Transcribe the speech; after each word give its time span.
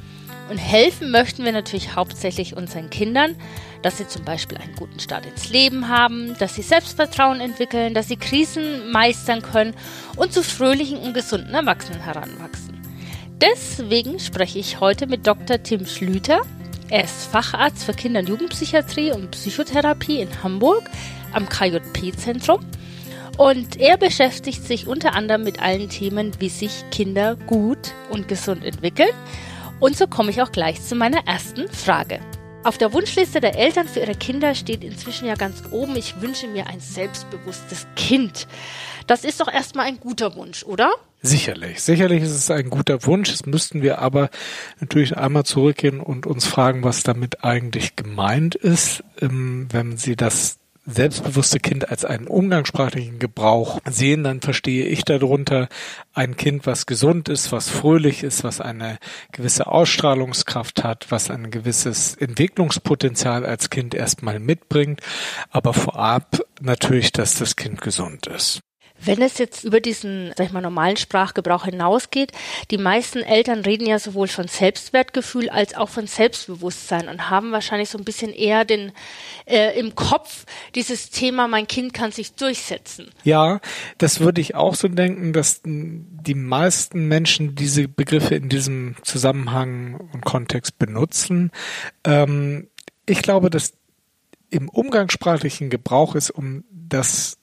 Und 0.50 0.58
helfen 0.58 1.12
möchten 1.12 1.46
wir 1.46 1.52
natürlich 1.52 1.96
hauptsächlich 1.96 2.58
unseren 2.58 2.90
Kindern, 2.90 3.36
dass 3.84 3.98
sie 3.98 4.08
zum 4.08 4.26
Beispiel 4.26 4.58
einen 4.58 4.76
guten 4.76 5.00
Start 5.00 5.26
ins 5.26 5.50
Leben 5.50 5.88
haben, 5.90 6.36
dass 6.40 6.56
sie 6.56 6.64
Selbstvertrauen 6.64 7.40
entwickeln, 7.40 7.94
dass 7.94 8.08
sie 8.08 8.18
Krisen 8.18 8.92
meistern 8.92 9.42
können 9.42 9.76
und 10.16 10.34
zu 10.34 10.44
fröhlichen 10.44 10.98
und 10.98 11.14
gesunden 11.14 11.54
Erwachsenen 11.54 12.02
heranwachsen. 12.02 12.80
Deswegen 13.40 14.20
spreche 14.20 14.60
ich 14.60 14.80
heute 14.80 15.08
mit 15.08 15.28
Dr. 15.28 15.62
Tim 15.62 15.86
Schlüter. 15.86 16.42
Er 16.90 17.04
ist 17.04 17.28
Facharzt 17.32 17.84
für 17.84 17.94
Kinder- 17.94 18.22
und 18.22 18.30
Jugendpsychiatrie 18.30 19.12
und 19.12 19.32
Psychotherapie 19.32 20.20
in 20.20 20.44
Hamburg 20.44 20.90
am 21.32 21.48
KJP-Zentrum 21.48 22.66
und 23.38 23.80
er 23.80 23.98
beschäftigt 23.98 24.66
sich 24.66 24.88
unter 24.88 25.16
anderem 25.16 25.44
mit 25.44 25.62
allen 25.62 25.88
Themen, 25.88 26.34
wie 26.40 26.50
sich 26.50 26.84
Kinder 26.92 27.38
gut 27.48 27.94
und 28.10 28.28
gesund 28.28 28.66
entwickeln. 28.66 29.12
Und 29.80 29.96
so 29.96 30.08
komme 30.08 30.32
ich 30.32 30.42
auch 30.42 30.52
gleich 30.52 30.82
zu 30.82 30.96
meiner 30.96 31.26
ersten 31.26 31.70
Frage. 31.70 32.20
Auf 32.66 32.78
der 32.78 32.92
Wunschliste 32.92 33.40
der 33.40 33.58
Eltern 33.58 33.88
für 33.88 34.02
ihre 34.02 34.16
Kinder 34.16 34.54
steht 34.54 34.84
inzwischen 34.84 35.26
ja 35.26 35.36
ganz 35.36 35.64
oben, 35.72 35.96
ich 35.96 36.20
wünsche 36.22 36.48
mir 36.48 36.68
ein 36.68 36.82
selbstbewusstes 36.82 37.88
Kind. 37.96 38.48
Das 39.08 39.24
ist 39.24 39.40
doch 39.40 39.48
erstmal 39.48 39.86
ein 39.86 40.00
guter 40.00 40.36
Wunsch, 40.36 40.64
oder? 40.64 40.92
Sicherlich, 41.22 41.82
sicherlich 41.82 42.22
ist 42.24 42.32
es 42.32 42.52
ein 42.52 42.70
guter 42.70 43.06
Wunsch. 43.06 43.32
Es 43.32 43.46
müssten 43.46 43.82
wir 43.82 44.00
aber 44.00 44.30
natürlich 44.82 45.18
einmal 45.18 45.46
zurückgehen 45.46 46.02
und 46.02 46.28
uns 46.28 46.46
fragen, 46.46 46.84
was 46.84 47.04
damit 47.04 47.46
eigentlich 47.46 47.96
gemeint 47.96 48.56
ist, 48.56 49.04
ähm, 49.22 49.68
wenn 49.72 49.96
Sie 49.96 50.18
das 50.18 50.59
selbstbewusste 50.92 51.60
Kind 51.60 51.90
als 51.90 52.06
einen 52.06 52.28
umgangssprachlichen 52.28 53.20
Gebrauch 53.20 53.80
sehen, 53.86 54.24
dann 54.24 54.42
verstehe 54.42 54.86
ich 54.86 55.04
darunter 55.06 55.70
ein 56.14 56.36
Kind, 56.36 56.66
was 56.66 56.86
gesund 56.86 57.30
ist, 57.30 57.52
was 57.52 57.70
fröhlich 57.70 58.24
ist, 58.24 58.44
was 58.44 58.62
eine 58.62 58.98
gewisse 59.32 59.68
Ausstrahlungskraft 59.68 60.84
hat, 60.84 61.08
was 61.10 61.30
ein 61.30 61.52
gewisses 61.52 62.16
Entwicklungspotenzial 62.16 63.46
als 63.46 63.70
Kind 63.70 63.94
erstmal 63.94 64.40
mitbringt, 64.40 65.02
aber 65.50 65.74
vorab 65.74 66.42
natürlich, 66.62 67.12
dass 67.12 67.36
das 67.36 67.56
Kind 67.56 67.82
gesund 67.82 68.28
ist. 68.28 68.60
Wenn 69.04 69.22
es 69.22 69.38
jetzt 69.38 69.64
über 69.64 69.80
diesen, 69.80 70.34
sag 70.38 70.48
ich 70.48 70.52
mal, 70.52 70.62
normalen 70.62 70.98
Sprachgebrauch 70.98 71.66
hinausgeht, 71.66 72.32
die 72.72 72.78
meisten 72.78 73.20
Eltern 73.20 73.62
reden 73.62 73.88
ja 73.88 74.00
sowohl 74.00 74.28
von 74.28 74.48
Selbstwertgefühl 74.48 75.50
als 75.50 75.76
auch 75.76 75.90
von 75.90 76.08
Selbstbewusstsein 76.08 77.08
und 77.08 77.30
haben 77.30 77.52
wahrscheinlich 77.52 77.90
so 77.90 77.98
ein 77.98 78.04
bisschen 78.04 78.34
eher 78.34 78.66
den 78.66 78.92
äh, 79.46 79.80
im 79.80 79.96
Kopf 79.96 80.46
dieses 80.76 81.10
Thema, 81.10 81.48
mein 81.48 81.68
Kind 81.68 81.94
kann 81.94 82.12
sich 82.12 82.34
durchsetzen. 82.34 83.10
Ja, 83.24 83.60
das 83.98 84.20
würde 84.20 84.42
ich 84.42 84.56
auch 84.56 84.76
so 84.76 84.88
denken, 84.88 85.34
dass 85.34 85.62
die 85.64 86.36
meisten 86.36 87.08
Menschen 87.08 87.56
diese 87.56 87.88
Begriffe 87.88 88.36
in 88.36 88.50
diesem 88.50 88.96
Zusammenhang 89.04 90.10
und 90.14 90.26
Kontext 90.26 90.78
benutzen. 90.78 91.52
Ähm, 92.04 92.68
ich 93.06 93.22
glaube, 93.22 93.50
dass 93.50 93.74
im 94.50 94.70
umgangssprachlichen 94.70 95.70
Gebrauch 95.70 96.16
ist, 96.16 96.32
um 96.32 96.64
das 96.72 97.39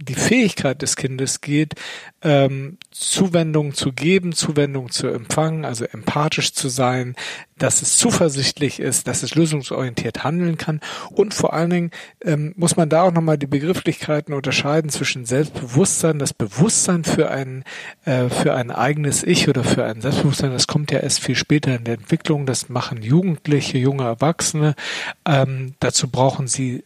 die 0.00 0.14
Fähigkeit 0.14 0.80
des 0.82 0.96
Kindes 0.96 1.40
geht, 1.40 1.74
ähm, 2.22 2.78
Zuwendung 2.90 3.74
zu 3.74 3.92
geben, 3.92 4.32
Zuwendung 4.32 4.90
zu 4.90 5.08
empfangen, 5.08 5.64
also 5.64 5.84
empathisch 5.84 6.52
zu 6.52 6.68
sein, 6.68 7.14
dass 7.58 7.82
es 7.82 7.98
zuversichtlich 7.98 8.80
ist, 8.80 9.06
dass 9.06 9.22
es 9.22 9.34
lösungsorientiert 9.34 10.24
handeln 10.24 10.56
kann. 10.56 10.80
Und 11.10 11.34
vor 11.34 11.52
allen 11.52 11.70
Dingen 11.70 11.90
ähm, 12.24 12.54
muss 12.56 12.76
man 12.76 12.88
da 12.88 13.02
auch 13.02 13.12
nochmal 13.12 13.36
die 13.36 13.46
Begrifflichkeiten 13.46 14.34
unterscheiden 14.34 14.90
zwischen 14.90 15.26
Selbstbewusstsein, 15.26 16.18
das 16.18 16.32
Bewusstsein 16.32 17.04
für 17.04 17.30
ein 17.30 17.64
äh, 18.04 18.28
für 18.30 18.54
ein 18.54 18.70
eigenes 18.70 19.22
Ich 19.22 19.48
oder 19.48 19.64
für 19.64 19.84
ein 19.84 20.00
Selbstbewusstsein, 20.00 20.52
das 20.52 20.66
kommt 20.66 20.90
ja 20.90 21.00
erst 21.00 21.20
viel 21.20 21.36
später 21.36 21.76
in 21.76 21.84
der 21.84 21.94
Entwicklung, 21.94 22.46
das 22.46 22.68
machen 22.68 23.02
Jugendliche, 23.02 23.78
junge 23.78 24.04
Erwachsene, 24.04 24.74
ähm, 25.26 25.74
dazu 25.80 26.08
brauchen 26.08 26.48
sie 26.48 26.84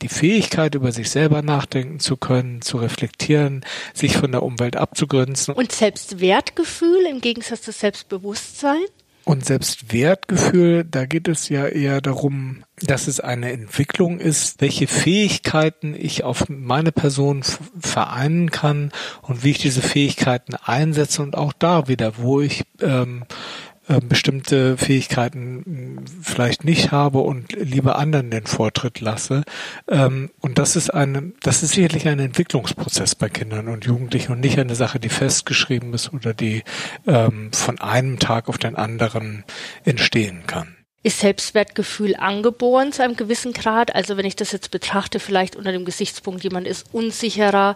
die 0.00 0.08
Fähigkeit, 0.08 0.74
über 0.74 0.92
sich 0.92 1.10
selber 1.10 1.42
nachdenken 1.42 2.00
zu 2.00 2.16
können, 2.16 2.62
zu 2.62 2.78
reflektieren, 2.78 3.64
sich 3.94 4.16
von 4.16 4.32
der 4.32 4.42
Umwelt 4.42 4.76
abzugrenzen. 4.76 5.54
Und 5.54 5.72
Selbstwertgefühl 5.72 7.06
im 7.10 7.20
Gegensatz 7.20 7.62
zu 7.62 7.72
Selbstbewusstsein? 7.72 8.82
Und 9.24 9.44
Selbstwertgefühl, 9.44 10.84
da 10.84 11.06
geht 11.06 11.28
es 11.28 11.48
ja 11.48 11.66
eher 11.66 12.00
darum, 12.00 12.64
dass 12.80 13.06
es 13.06 13.20
eine 13.20 13.52
Entwicklung 13.52 14.18
ist, 14.18 14.60
welche 14.60 14.88
Fähigkeiten 14.88 15.94
ich 15.96 16.24
auf 16.24 16.48
meine 16.48 16.90
Person 16.90 17.44
vereinen 17.78 18.50
kann 18.50 18.90
und 19.22 19.44
wie 19.44 19.50
ich 19.50 19.58
diese 19.58 19.80
Fähigkeiten 19.80 20.56
einsetze 20.56 21.22
und 21.22 21.36
auch 21.36 21.52
da 21.52 21.86
wieder, 21.86 22.14
wo 22.18 22.40
ich 22.40 22.64
ähm, 22.80 23.24
äh, 23.92 24.00
bestimmte 24.00 24.76
Fähigkeiten 24.78 25.62
hm, 25.64 26.04
vielleicht 26.22 26.64
nicht 26.64 26.92
habe 26.92 27.18
und 27.18 27.52
lieber 27.52 27.96
anderen 27.96 28.30
den 28.30 28.46
Vortritt 28.46 29.00
lasse. 29.00 29.42
Ähm, 29.88 30.30
und 30.40 30.58
das 30.58 30.76
ist 30.76 30.90
eine, 30.90 31.32
das 31.42 31.62
ist 31.62 31.72
sicherlich 31.72 32.08
ein 32.08 32.18
Entwicklungsprozess 32.18 33.14
bei 33.14 33.28
Kindern 33.28 33.68
und 33.68 33.84
Jugendlichen 33.84 34.32
und 34.32 34.40
nicht 34.40 34.58
eine 34.58 34.74
Sache, 34.74 34.98
die 34.98 35.08
festgeschrieben 35.08 35.92
ist 35.92 36.12
oder 36.12 36.32
die 36.32 36.62
ähm, 37.06 37.52
von 37.52 37.80
einem 37.80 38.18
Tag 38.18 38.48
auf 38.48 38.58
den 38.58 38.76
anderen 38.76 39.44
entstehen 39.84 40.44
kann 40.46 40.76
ist 41.04 41.18
Selbstwertgefühl 41.18 42.14
angeboren 42.14 42.92
zu 42.92 43.02
einem 43.02 43.16
gewissen 43.16 43.52
Grad? 43.52 43.94
Also 43.94 44.16
wenn 44.16 44.24
ich 44.24 44.36
das 44.36 44.52
jetzt 44.52 44.70
betrachte, 44.70 45.18
vielleicht 45.18 45.56
unter 45.56 45.72
dem 45.72 45.84
Gesichtspunkt, 45.84 46.44
jemand 46.44 46.68
ist 46.68 46.86
unsicherer 46.94 47.74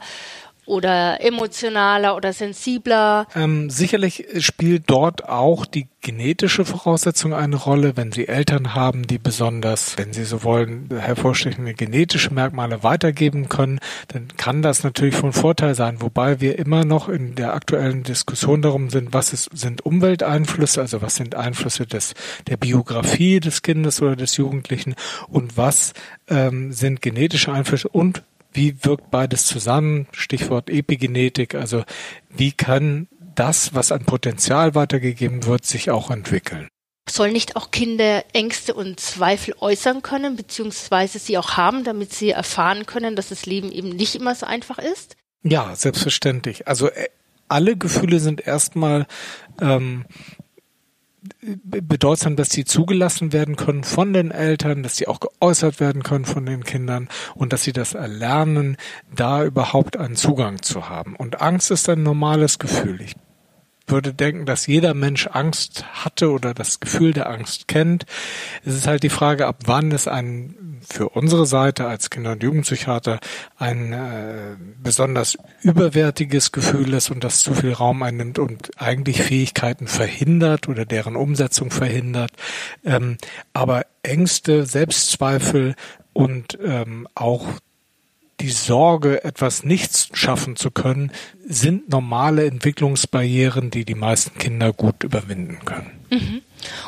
oder 0.66 1.20
emotionaler 1.24 2.16
oder 2.16 2.32
sensibler? 2.32 3.26
Ähm, 3.34 3.70
sicherlich 3.70 4.26
spielt 4.38 4.84
dort 4.90 5.28
auch 5.28 5.66
die 5.66 5.88
genetische 6.06 6.64
Voraussetzung 6.64 7.34
eine 7.34 7.56
Rolle, 7.56 7.96
wenn 7.96 8.12
Sie 8.12 8.28
Eltern 8.28 8.74
haben, 8.74 9.08
die 9.08 9.18
besonders, 9.18 9.98
wenn 9.98 10.12
Sie 10.12 10.24
so 10.24 10.44
wollen, 10.44 10.88
hervorstechende 10.96 11.74
genetische 11.74 12.32
Merkmale 12.32 12.84
weitergeben 12.84 13.48
können, 13.48 13.80
dann 14.08 14.28
kann 14.36 14.62
das 14.62 14.84
natürlich 14.84 15.16
von 15.16 15.32
Vorteil 15.32 15.74
sein, 15.74 16.00
wobei 16.00 16.40
wir 16.40 16.60
immer 16.60 16.84
noch 16.84 17.08
in 17.08 17.34
der 17.34 17.54
aktuellen 17.54 18.04
Diskussion 18.04 18.62
darum 18.62 18.88
sind, 18.88 19.12
was 19.12 19.32
ist, 19.32 19.50
sind 19.52 19.84
Umwelteinflüsse, 19.84 20.80
also 20.80 21.02
was 21.02 21.16
sind 21.16 21.34
Einflüsse 21.34 21.86
des, 21.86 22.14
der 22.46 22.56
Biografie 22.56 23.40
des 23.40 23.62
Kindes 23.62 24.00
oder 24.00 24.14
des 24.14 24.36
Jugendlichen 24.36 24.94
und 25.28 25.56
was 25.56 25.92
ähm, 26.28 26.72
sind 26.72 27.02
genetische 27.02 27.52
Einflüsse 27.52 27.88
und 27.88 28.22
wie 28.56 28.84
wirkt 28.84 29.10
beides 29.10 29.46
zusammen? 29.46 30.06
Stichwort 30.12 30.70
Epigenetik. 30.70 31.54
Also 31.54 31.84
wie 32.30 32.52
kann 32.52 33.08
das, 33.34 33.74
was 33.74 33.92
an 33.92 34.04
Potenzial 34.04 34.74
weitergegeben 34.74 35.44
wird, 35.44 35.66
sich 35.66 35.90
auch 35.90 36.10
entwickeln? 36.10 36.68
Sollen 37.08 37.34
nicht 37.34 37.54
auch 37.54 37.70
Kinder 37.70 38.24
Ängste 38.32 38.74
und 38.74 38.98
Zweifel 38.98 39.54
äußern 39.60 40.02
können, 40.02 40.34
beziehungsweise 40.34 41.20
sie 41.20 41.38
auch 41.38 41.56
haben, 41.56 41.84
damit 41.84 42.12
sie 42.12 42.30
erfahren 42.30 42.84
können, 42.84 43.14
dass 43.14 43.28
das 43.28 43.46
Leben 43.46 43.70
eben 43.70 43.90
nicht 43.90 44.16
immer 44.16 44.34
so 44.34 44.46
einfach 44.46 44.78
ist? 44.78 45.16
Ja, 45.44 45.76
selbstverständlich. 45.76 46.66
Also 46.66 46.88
äh, 46.88 47.08
alle 47.46 47.76
Gefühle 47.76 48.18
sind 48.18 48.44
erstmal 48.44 49.06
ähm, 49.60 50.04
bedeutsam, 51.42 52.36
dass 52.36 52.50
sie 52.50 52.64
zugelassen 52.64 53.32
werden 53.32 53.56
können 53.56 53.84
von 53.84 54.12
den 54.12 54.30
Eltern, 54.30 54.82
dass 54.82 54.96
sie 54.96 55.08
auch 55.08 55.20
geäußert 55.20 55.80
werden 55.80 56.02
können 56.02 56.24
von 56.24 56.46
den 56.46 56.64
Kindern 56.64 57.08
und 57.34 57.52
dass 57.52 57.62
sie 57.62 57.72
das 57.72 57.94
erlernen, 57.94 58.76
da 59.14 59.44
überhaupt 59.44 59.96
einen 59.96 60.16
Zugang 60.16 60.62
zu 60.62 60.88
haben. 60.88 61.16
Und 61.16 61.40
Angst 61.40 61.70
ist 61.70 61.88
ein 61.88 62.02
normales 62.02 62.58
Gefühl. 62.58 63.00
Ich 63.00 63.14
würde 63.86 64.12
denken, 64.12 64.46
dass 64.46 64.66
jeder 64.66 64.94
Mensch 64.94 65.28
Angst 65.28 65.84
hatte 66.04 66.30
oder 66.30 66.54
das 66.54 66.80
Gefühl 66.80 67.12
der 67.12 67.30
Angst 67.30 67.68
kennt. 67.68 68.04
Es 68.64 68.74
ist 68.74 68.86
halt 68.86 69.02
die 69.02 69.10
Frage, 69.10 69.46
ab 69.46 69.60
wann 69.66 69.92
es 69.92 70.08
ein 70.08 70.80
für 70.88 71.08
unsere 71.08 71.46
Seite 71.46 71.86
als 71.86 72.10
Kinder- 72.10 72.32
und 72.32 72.42
Jugendpsychiater 72.42 73.18
ein 73.58 73.92
äh, 73.92 74.56
besonders 74.82 75.36
überwertiges 75.62 76.52
Gefühl 76.52 76.94
ist 76.94 77.10
und 77.10 77.24
das 77.24 77.40
zu 77.40 77.54
viel 77.54 77.72
Raum 77.72 78.02
einnimmt 78.02 78.38
und 78.38 78.70
eigentlich 78.80 79.22
Fähigkeiten 79.22 79.88
verhindert 79.88 80.68
oder 80.68 80.84
deren 80.84 81.16
Umsetzung 81.16 81.70
verhindert. 81.70 82.30
Ähm, 82.84 83.18
aber 83.52 83.86
Ängste, 84.02 84.64
Selbstzweifel 84.64 85.74
und 86.12 86.58
ähm, 86.64 87.08
auch 87.14 87.46
die 88.46 88.52
Sorge, 88.52 89.24
etwas 89.24 89.64
nicht 89.64 90.16
schaffen 90.16 90.54
zu 90.54 90.70
können, 90.70 91.10
sind 91.44 91.88
normale 91.88 92.46
Entwicklungsbarrieren, 92.46 93.70
die 93.70 93.84
die 93.84 93.96
meisten 93.96 94.38
Kinder 94.38 94.72
gut 94.72 95.02
überwinden 95.02 95.58
können. 95.64 95.90
Mhm. 96.10 96.42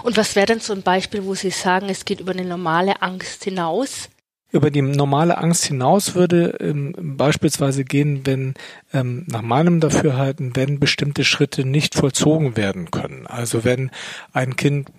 Und 0.05 0.17
was 0.17 0.37
wäre 0.37 0.47
denn 0.47 0.61
so 0.61 0.73
ein 0.73 0.83
Beispiel, 0.83 1.25
wo 1.25 1.35
Sie 1.35 1.51
sagen, 1.51 1.89
es 1.89 2.05
geht 2.05 2.21
über 2.21 2.31
eine 2.31 2.45
normale 2.45 3.03
Angst 3.03 3.43
hinaus? 3.43 4.09
Über 4.53 4.71
die 4.71 4.83
normale 4.83 5.37
Angst 5.39 5.65
hinaus 5.65 6.15
würde 6.15 6.57
ähm, 6.61 6.95
beispielsweise 6.97 7.83
gehen, 7.85 8.25
wenn 8.25 8.55
ähm, 8.95 9.25
nach 9.27 9.43
meinem 9.43 9.81
Dafürhalten, 9.81 10.55
wenn 10.55 10.79
bestimmte 10.79 11.25
Schritte 11.25 11.65
nicht 11.65 11.97
vollzogen 11.97 12.57
werden 12.57 12.93
können. 12.93 13.27
Also 13.27 13.65
wenn 13.65 13.91
ein 14.33 14.55
Kind 14.55 14.91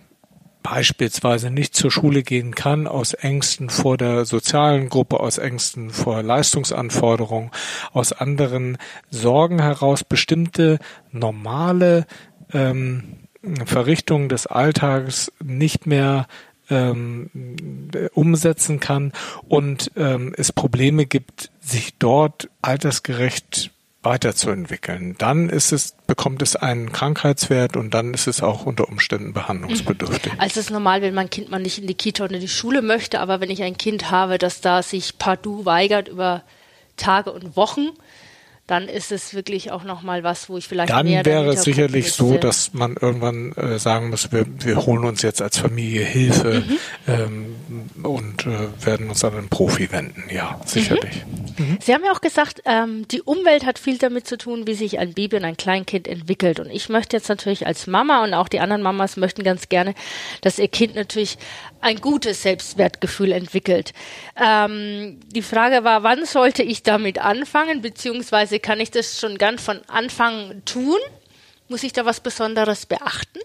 beispielsweise 0.64 1.50
nicht 1.50 1.76
zur 1.76 1.92
Schule 1.92 2.24
gehen 2.24 2.54
kann, 2.54 2.88
aus 2.88 3.14
Ängsten 3.14 3.70
vor 3.70 3.98
der 3.98 4.26
sozialen 4.26 4.90
Gruppe, 4.90 5.20
aus 5.20 5.38
Ängsten 5.38 5.92
vor 5.92 6.22
Leistungsanforderungen, 6.22 7.52
aus 7.94 8.12
anderen 8.12 8.78
Sorgen 9.10 9.62
heraus 9.62 10.04
bestimmte 10.04 10.80
normale 11.12 12.06
ähm, 12.54 13.20
Verrichtungen 13.66 14.30
des 14.30 14.48
Alltags 14.48 15.32
nicht 15.44 15.88
mehr 15.88 16.28
ähm, 16.70 17.30
umsetzen 18.14 18.80
kann. 18.80 19.14
Und 19.48 19.92
ähm, 19.96 20.34
es 20.38 20.52
Probleme 20.52 21.06
gibt, 21.06 21.52
sich 21.62 21.98
dort 21.98 22.50
altersgerecht 22.62 23.72
weiterzuentwickeln. 24.02 25.16
Dann 25.18 25.50
ist 25.50 25.72
es, 25.74 25.96
bekommt 26.08 26.42
es 26.42 26.56
einen 26.56 26.92
Krankheitswert 26.94 27.76
und 27.76 27.94
dann 27.94 28.14
ist 28.14 28.28
es 28.28 28.42
auch 28.42 28.66
unter 28.66 28.88
Umständen 28.88 29.34
behandlungsbedürftig. 29.34 30.34
Also 30.38 30.60
es 30.60 30.68
ist 30.68 30.72
normal, 30.72 31.02
wenn 31.02 31.14
mein 31.14 31.30
Kind 31.30 31.50
mal 31.50 31.60
nicht 31.60 31.80
in 31.80 31.88
die 31.88 31.96
Kita 31.96 32.24
oder 32.24 32.36
in 32.36 32.42
die 32.42 32.48
Schule 32.48 32.82
möchte, 32.82 33.20
aber 33.20 33.42
wenn 33.42 33.50
ich 33.50 33.62
ein 33.62 33.78
Kind 33.78 34.10
habe, 34.10 34.38
das 34.38 34.62
da 34.62 34.84
sich 34.84 35.18
partout 35.18 35.66
weigert 35.66 36.08
über 36.08 36.44
Tage 36.96 37.32
und 37.32 37.56
Wochen, 37.58 37.90
dann 38.70 38.88
ist 38.88 39.12
es 39.12 39.34
wirklich 39.34 39.72
auch 39.72 39.84
nochmal 39.84 40.24
was, 40.24 40.48
wo 40.48 40.58
ich 40.58 40.68
vielleicht 40.68 40.92
dann 40.92 41.08
wäre 41.08 41.50
es 41.50 41.64
sicherlich 41.64 42.12
so, 42.12 42.38
dass 42.38 42.72
man 42.74 42.96
irgendwann 43.02 43.54
äh, 43.54 43.80
sagen 43.80 44.12
muss, 44.12 44.32
wir, 44.32 44.46
wir 44.60 44.86
holen 44.86 45.06
uns 45.06 45.24
jetzt 45.24 45.42
als 45.42 45.58
Familie 45.58 46.06
Hilfe 46.06 46.64
mhm. 46.68 46.78
ähm, 47.08 47.56
und 48.04 48.46
äh, 48.46 48.86
werden 48.86 49.10
uns 49.10 49.24
an 49.24 49.36
einen 49.36 49.50
Profi 49.50 49.92
wenden. 49.92 50.24
Ja, 50.32 50.62
sicherlich. 50.66 51.26
Mhm. 51.26 51.66
Mhm. 51.66 51.78
Sie 51.82 51.94
haben 51.94 52.04
ja 52.06 52.12
auch 52.12 52.22
gesagt, 52.22 52.62
ähm, 52.66 53.08
die 53.08 53.24
Umwelt 53.24 53.66
hat 53.66 53.80
viel 53.80 53.98
damit 53.98 54.28
zu 54.28 54.38
tun, 54.38 54.68
wie 54.68 54.76
sich 54.76 55.00
ein 55.00 55.14
Baby 55.14 55.38
und 55.38 55.46
ein 55.46 55.58
Kleinkind 55.58 56.08
entwickelt. 56.08 56.60
Und 56.60 56.70
ich 56.70 56.90
möchte 56.90 57.18
jetzt 57.18 57.30
natürlich 57.30 57.66
als 57.66 57.88
Mama 57.88 58.24
und 58.24 58.36
auch 58.36 58.48
die 58.48 58.60
anderen 58.60 58.84
Mamas 58.84 59.18
möchten 59.18 59.44
ganz 59.44 59.70
gerne, 59.70 59.96
dass 60.42 60.60
ihr 60.60 60.68
Kind 60.68 60.94
natürlich 60.96 61.38
ein 61.82 61.98
gutes 62.02 62.44
Selbstwertgefühl 62.44 63.32
entwickelt. 63.32 63.94
Ähm, 64.36 65.20
die 65.28 65.42
Frage 65.42 65.84
war, 65.84 66.04
wann 66.04 66.26
sollte 66.26 66.64
ich 66.64 66.84
damit 66.84 67.20
anfangen, 67.20 67.82
beziehungsweise 67.82 68.60
kann 68.60 68.80
ich 68.80 68.92
das 68.92 69.20
schon 69.20 69.38
ganz 69.38 69.64
von 69.64 69.82
Anfang 69.88 70.64
tun? 70.66 70.98
Muss 71.68 71.84
ich 71.84 71.94
da 71.94 72.06
was 72.06 72.20
Besonderes 72.20 72.86
beachten? 72.86 73.40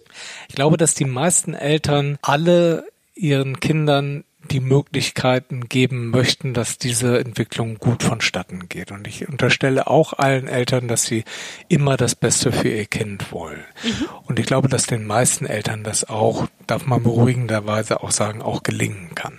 Ich 0.48 0.54
glaube, 0.54 0.76
dass 0.76 0.94
die 0.94 1.04
meisten 1.04 1.54
Eltern 1.54 2.18
alle 2.22 2.86
ihren 3.14 3.60
Kindern 3.60 4.24
die 4.50 4.60
Möglichkeiten 4.60 5.68
geben 5.68 6.10
möchten, 6.10 6.54
dass 6.54 6.78
diese 6.78 7.18
Entwicklung 7.18 7.78
gut 7.78 8.02
vonstatten 8.02 8.68
geht. 8.68 8.92
Und 8.92 9.06
ich 9.06 9.28
unterstelle 9.28 9.86
auch 9.86 10.12
allen 10.12 10.48
Eltern, 10.48 10.88
dass 10.88 11.04
sie 11.04 11.24
immer 11.68 11.96
das 11.96 12.14
Beste 12.14 12.52
für 12.52 12.68
ihr 12.68 12.86
Kind 12.86 13.32
wollen. 13.32 13.64
Mhm. 13.82 14.08
Und 14.26 14.38
ich 14.38 14.46
glaube, 14.46 14.68
dass 14.68 14.86
den 14.86 15.06
meisten 15.06 15.46
Eltern 15.46 15.84
das 15.84 16.08
auch, 16.08 16.46
darf 16.66 16.86
man 16.86 17.02
beruhigenderweise 17.02 18.02
auch 18.02 18.10
sagen, 18.10 18.42
auch 18.42 18.62
gelingen 18.62 19.14
kann. 19.14 19.38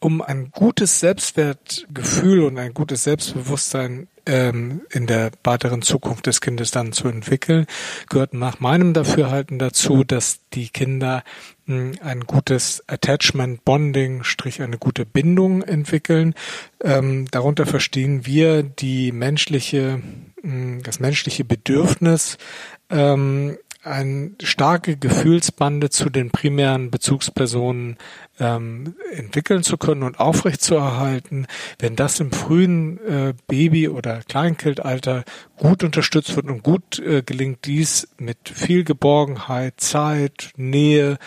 Um 0.00 0.22
ein 0.22 0.50
gutes 0.50 1.00
Selbstwertgefühl 1.00 2.42
und 2.42 2.58
ein 2.58 2.72
gutes 2.72 3.04
Selbstbewusstsein 3.04 4.08
ähm, 4.30 4.82
in 4.90 5.08
der 5.08 5.32
weiteren 5.42 5.82
Zukunft 5.82 6.26
des 6.26 6.40
Kindes 6.40 6.70
dann 6.70 6.92
zu 6.92 7.08
entwickeln, 7.08 7.66
gehört 8.08 8.32
nach 8.32 8.60
meinem 8.60 8.94
Dafürhalten 8.94 9.58
dazu, 9.58 10.04
dass 10.04 10.38
die 10.52 10.68
Kinder 10.68 11.24
mh, 11.66 11.96
ein 12.00 12.20
gutes 12.20 12.84
Attachment, 12.86 13.64
Bonding, 13.64 14.22
Strich 14.22 14.62
eine 14.62 14.78
gute 14.78 15.04
Bindung 15.04 15.62
entwickeln. 15.62 16.34
Ähm, 16.80 17.26
darunter 17.32 17.66
verstehen 17.66 18.24
wir 18.24 18.62
die 18.62 19.10
menschliche, 19.10 20.00
mh, 20.42 20.82
das 20.84 21.00
menschliche 21.00 21.44
Bedürfnis, 21.44 22.38
ähm, 22.88 23.58
eine 23.82 24.32
starke 24.42 24.96
Gefühlsbande 24.96 25.88
zu 25.88 26.10
den 26.10 26.30
primären 26.30 26.90
Bezugspersonen 26.90 27.96
ähm, 28.38 28.94
entwickeln 29.12 29.62
zu 29.62 29.78
können 29.78 30.02
und 30.02 30.20
aufrechtzuerhalten. 30.20 31.46
Wenn 31.78 31.96
das 31.96 32.20
im 32.20 32.30
frühen 32.30 32.98
äh, 33.06 33.34
Baby- 33.46 33.88
oder 33.88 34.20
Kleinkindalter 34.28 35.24
gut 35.56 35.82
unterstützt 35.82 36.36
wird 36.36 36.46
und 36.46 36.62
gut 36.62 36.98
äh, 36.98 37.22
gelingt 37.22 37.64
dies 37.64 38.08
mit 38.18 38.36
viel 38.48 38.84
Geborgenheit, 38.84 39.80
Zeit, 39.80 40.52
Nähe, 40.56 41.18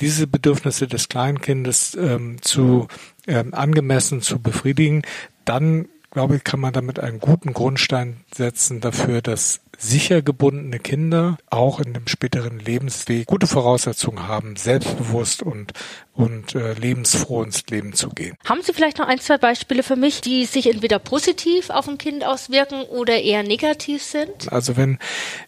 diese 0.00 0.26
Bedürfnisse 0.26 0.88
des 0.88 1.08
Kleinkindes 1.08 1.94
ähm, 1.94 2.42
zu 2.42 2.88
ähm, 3.28 3.54
angemessen 3.54 4.20
zu 4.20 4.40
befriedigen, 4.40 5.02
dann 5.44 5.86
glaube 6.12 6.36
ich, 6.36 6.44
kann 6.44 6.60
man 6.60 6.72
damit 6.72 7.00
einen 7.00 7.20
guten 7.20 7.52
Grundstein 7.52 8.18
setzen 8.34 8.80
dafür, 8.80 9.22
dass 9.22 9.60
sicher 9.82 10.22
gebundene 10.22 10.78
Kinder 10.78 11.38
auch 11.50 11.80
in 11.80 11.92
dem 11.92 12.06
späteren 12.06 12.60
Lebensweg 12.60 13.26
gute 13.26 13.48
Voraussetzungen 13.48 14.28
haben, 14.28 14.56
selbstbewusst 14.56 15.42
und 15.42 15.72
und 16.14 16.54
äh, 16.54 16.74
lebensfroh 16.74 17.42
ins 17.42 17.66
Leben 17.68 17.94
zu 17.94 18.10
gehen. 18.10 18.36
Haben 18.44 18.60
Sie 18.62 18.74
vielleicht 18.74 18.98
noch 18.98 19.08
ein, 19.08 19.18
zwei 19.18 19.38
Beispiele 19.38 19.82
für 19.82 19.96
mich, 19.96 20.20
die 20.20 20.44
sich 20.44 20.70
entweder 20.70 20.98
positiv 20.98 21.70
auf 21.70 21.88
ein 21.88 21.96
Kind 21.96 22.24
auswirken 22.24 22.82
oder 22.82 23.20
eher 23.20 23.42
negativ 23.42 24.02
sind? 24.02 24.52
Also 24.52 24.76
wenn 24.76 24.98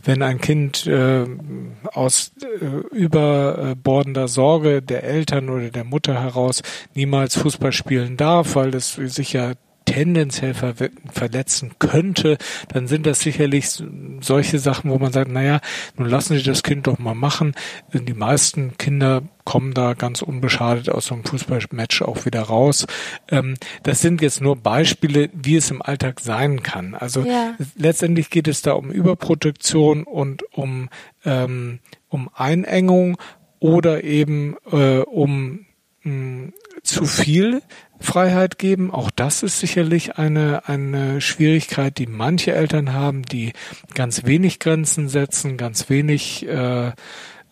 wenn 0.02 0.22
ein 0.22 0.40
Kind 0.40 0.86
äh, 0.86 1.26
aus 1.92 2.32
äh, 2.42 2.96
überbordender 2.96 4.26
Sorge 4.26 4.82
der 4.82 5.04
Eltern 5.04 5.48
oder 5.50 5.70
der 5.70 5.84
Mutter 5.84 6.20
heraus 6.20 6.62
niemals 6.94 7.36
Fußball 7.36 7.72
spielen 7.72 8.16
darf, 8.16 8.56
weil 8.56 8.74
es 8.74 8.94
sicher 8.94 9.54
tendenziell 9.84 10.54
ver 10.54 10.74
verletzen 11.12 11.72
könnte, 11.78 12.38
dann 12.68 12.86
sind 12.86 13.06
das 13.06 13.20
sicherlich 13.20 13.68
solche 14.20 14.58
Sachen, 14.58 14.90
wo 14.90 14.98
man 14.98 15.12
sagt, 15.12 15.30
naja, 15.30 15.60
nun 15.96 16.08
lassen 16.08 16.36
Sie 16.36 16.42
das 16.42 16.62
Kind 16.62 16.86
doch 16.86 16.98
mal 16.98 17.14
machen. 17.14 17.54
Die 17.92 18.14
meisten 18.14 18.76
Kinder 18.78 19.22
kommen 19.44 19.74
da 19.74 19.94
ganz 19.94 20.22
unbeschadet 20.22 20.88
aus 20.88 21.06
so 21.06 21.14
einem 21.14 21.24
Fußballmatch 21.24 22.02
auch 22.02 22.24
wieder 22.24 22.42
raus. 22.42 22.86
Ähm, 23.30 23.54
das 23.82 24.00
sind 24.00 24.22
jetzt 24.22 24.40
nur 24.40 24.56
Beispiele, 24.56 25.28
wie 25.34 25.56
es 25.56 25.70
im 25.70 25.82
Alltag 25.82 26.20
sein 26.20 26.62
kann. 26.62 26.94
Also 26.94 27.22
ja. 27.22 27.54
letztendlich 27.76 28.30
geht 28.30 28.48
es 28.48 28.62
da 28.62 28.72
um 28.72 28.90
Überprotektion 28.90 30.04
und 30.04 30.42
um, 30.52 30.88
ähm, 31.24 31.80
um 32.08 32.30
Einengung 32.34 33.18
oder 33.60 34.02
eben 34.02 34.56
äh, 34.70 34.98
um 34.98 35.66
mh, 36.02 36.52
zu 36.82 37.06
viel 37.06 37.62
Freiheit 38.00 38.58
geben. 38.58 38.90
Auch 38.90 39.10
das 39.10 39.42
ist 39.42 39.60
sicherlich 39.60 40.16
eine, 40.16 40.68
eine 40.68 41.20
Schwierigkeit, 41.20 41.98
die 41.98 42.06
manche 42.06 42.52
Eltern 42.52 42.92
haben, 42.92 43.22
die 43.22 43.52
ganz 43.94 44.24
wenig 44.24 44.58
Grenzen 44.58 45.08
setzen, 45.08 45.56
ganz 45.56 45.88
wenig 45.88 46.46
äh, 46.46 46.92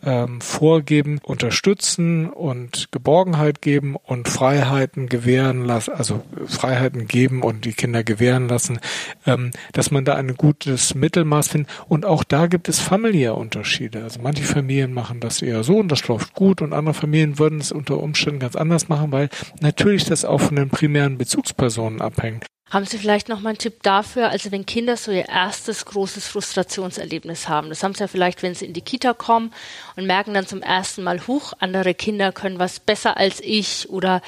ähm, 0.05 0.41
vorgeben, 0.41 1.19
unterstützen 1.23 2.29
und 2.29 2.91
Geborgenheit 2.91 3.61
geben 3.61 3.95
und 3.95 4.27
Freiheiten 4.27 5.07
gewähren 5.07 5.65
lassen, 5.65 5.93
also 5.93 6.23
Freiheiten 6.45 7.07
geben 7.07 7.41
und 7.41 7.65
die 7.65 7.73
Kinder 7.73 8.03
gewähren 8.03 8.47
lassen, 8.47 8.79
ähm, 9.25 9.51
dass 9.71 9.91
man 9.91 10.05
da 10.05 10.15
ein 10.15 10.35
gutes 10.35 10.95
Mittelmaß 10.95 11.47
findet. 11.49 11.71
Und 11.87 12.05
auch 12.05 12.23
da 12.23 12.47
gibt 12.47 12.69
es 12.69 12.79
familiäre 12.79 13.35
Unterschiede. 13.35 14.03
Also 14.03 14.19
manche 14.21 14.43
Familien 14.43 14.93
machen 14.93 15.19
das 15.19 15.41
eher 15.41 15.63
so 15.63 15.77
und 15.77 15.91
das 15.91 16.07
läuft 16.07 16.33
gut 16.33 16.61
und 16.61 16.73
andere 16.73 16.93
Familien 16.93 17.39
würden 17.39 17.59
es 17.59 17.71
unter 17.71 18.01
Umständen 18.01 18.39
ganz 18.39 18.55
anders 18.55 18.89
machen, 18.89 19.11
weil 19.11 19.29
natürlich 19.61 20.05
das 20.05 20.25
auch 20.25 20.41
von 20.41 20.55
den 20.55 20.69
primären 20.69 21.17
Bezugspersonen 21.17 22.01
abhängt. 22.01 22.45
Haben 22.69 22.85
Sie 22.85 22.97
vielleicht 22.97 23.29
noch 23.29 23.39
mal 23.39 23.49
einen 23.49 23.57
Tipp 23.59 23.83
dafür, 23.83 24.29
also 24.29 24.51
wenn 24.51 24.65
Kinder 24.65 24.97
so 24.97 25.11
ihr 25.11 25.29
erstes 25.29 25.85
großes 25.85 26.27
Frustrationserlebnis 26.27 27.47
haben, 27.47 27.69
das 27.69 27.83
haben 27.83 27.93
sie 27.93 28.01
ja 28.01 28.07
vielleicht, 28.07 28.41
wenn 28.41 28.55
sie 28.55 28.65
in 28.65 28.73
die 28.73 28.81
Kita 28.81 29.13
kommen 29.13 29.53
und 29.95 30.07
merken 30.07 30.33
dann 30.33 30.47
zum 30.47 30.63
ersten 30.63 31.03
Mal, 31.03 31.27
huch, 31.27 31.53
andere 31.59 31.93
Kinder 31.93 32.31
können 32.31 32.57
was 32.57 32.79
besser 32.79 33.17
als 33.17 33.41
ich. 33.41 33.89
Oder 33.89 34.21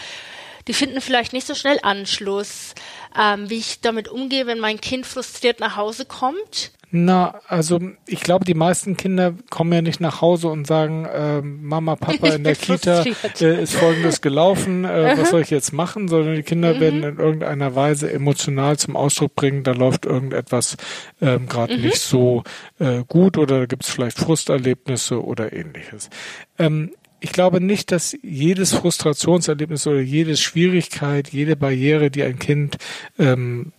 die 0.68 0.74
finden 0.74 1.02
vielleicht 1.02 1.34
nicht 1.34 1.48
so 1.48 1.56
schnell 1.56 1.80
Anschluss, 1.82 2.76
ähm, 3.20 3.50
wie 3.50 3.58
ich 3.58 3.82
damit 3.82 4.08
umgehe, 4.08 4.46
wenn 4.46 4.60
mein 4.60 4.80
Kind 4.80 5.08
frustriert 5.08 5.60
nach 5.60 5.76
Hause 5.76 6.06
kommt. 6.06 6.72
Na, 6.98 7.42
also 7.50 7.82
ich 8.08 8.22
glaube, 8.22 8.46
die 8.46 8.54
meisten 8.54 8.96
Kinder 8.96 9.34
kommen 9.50 9.74
ja 9.74 9.82
nicht 9.82 10.00
nach 10.00 10.22
Hause 10.22 10.48
und 10.48 10.66
sagen, 10.66 11.04
äh, 11.04 11.42
Mama, 11.42 11.98
Papa 11.98 12.30
in 12.30 12.46
der 12.46 12.56
Kita 12.56 13.04
äh, 13.42 13.64
ist 13.64 13.76
Folgendes 13.76 14.22
gelaufen, 14.22 14.86
äh, 14.86 15.16
was 15.18 15.32
soll 15.32 15.42
ich 15.42 15.50
jetzt 15.50 15.74
machen, 15.74 16.08
sondern 16.08 16.36
die 16.36 16.44
Kinder 16.44 16.76
mhm. 16.76 16.80
werden 16.80 17.04
in 17.04 17.18
irgendeiner 17.18 17.76
Weise 17.76 18.10
emotional 18.10 18.78
zum 18.78 18.96
Ausdruck 18.96 19.36
bringen, 19.36 19.64
da 19.64 19.74
läuft 19.74 20.06
irgendetwas 20.06 20.78
ähm, 21.22 21.48
gerade 21.50 21.76
mhm. 21.76 21.84
nicht 21.84 22.00
so 22.00 22.44
äh, 22.80 23.04
gut 23.06 23.38
oder 23.38 23.60
da 23.60 23.66
gibt 23.66 23.84
es 23.84 23.90
vielleicht 23.90 24.18
Frusterlebnisse 24.18 25.22
oder 25.22 25.52
ähnliches. 25.52 26.10
Ähm, 26.58 26.92
ich 27.20 27.34
glaube 27.34 27.60
nicht, 27.60 27.92
dass 27.92 28.18
jedes 28.22 28.74
Frustrationserlebnis 28.74 29.86
oder 29.86 30.00
jede 30.00 30.38
Schwierigkeit, 30.38 31.28
jede 31.28 31.58
Barriere, 31.58 32.10
die 32.10 32.24
ein 32.24 32.40
Kind 32.40 32.78
ähm, 33.20 33.74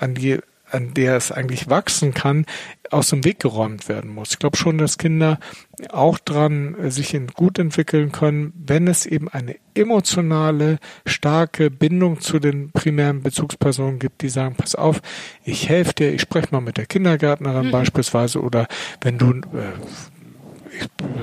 an 0.00 0.14
die 0.14 0.38
an 0.70 0.94
der 0.94 1.16
es 1.16 1.32
eigentlich 1.32 1.68
wachsen 1.68 2.14
kann, 2.14 2.46
aus 2.90 3.10
dem 3.10 3.24
Weg 3.24 3.40
geräumt 3.40 3.88
werden 3.88 4.12
muss. 4.12 4.30
Ich 4.30 4.38
glaube 4.38 4.56
schon, 4.56 4.78
dass 4.78 4.98
Kinder 4.98 5.38
auch 5.90 6.18
dran 6.18 6.74
äh, 6.74 6.90
sich 6.90 7.18
gut 7.34 7.58
entwickeln 7.58 8.12
können, 8.12 8.52
wenn 8.56 8.86
es 8.86 9.06
eben 9.06 9.28
eine 9.28 9.56
emotionale, 9.74 10.78
starke 11.06 11.70
Bindung 11.70 12.20
zu 12.20 12.38
den 12.38 12.70
primären 12.72 13.22
Bezugspersonen 13.22 13.98
gibt, 13.98 14.22
die 14.22 14.28
sagen, 14.28 14.56
pass 14.56 14.74
auf, 14.74 15.00
ich 15.44 15.68
helfe 15.68 15.94
dir, 15.94 16.12
ich 16.12 16.20
spreche 16.20 16.48
mal 16.50 16.60
mit 16.60 16.76
der 16.76 16.86
Kindergärtnerin 16.86 17.66
mhm. 17.66 17.70
beispielsweise 17.70 18.40
oder 18.40 18.66
wenn 19.00 19.18
du 19.18 19.32
äh, 19.32 19.72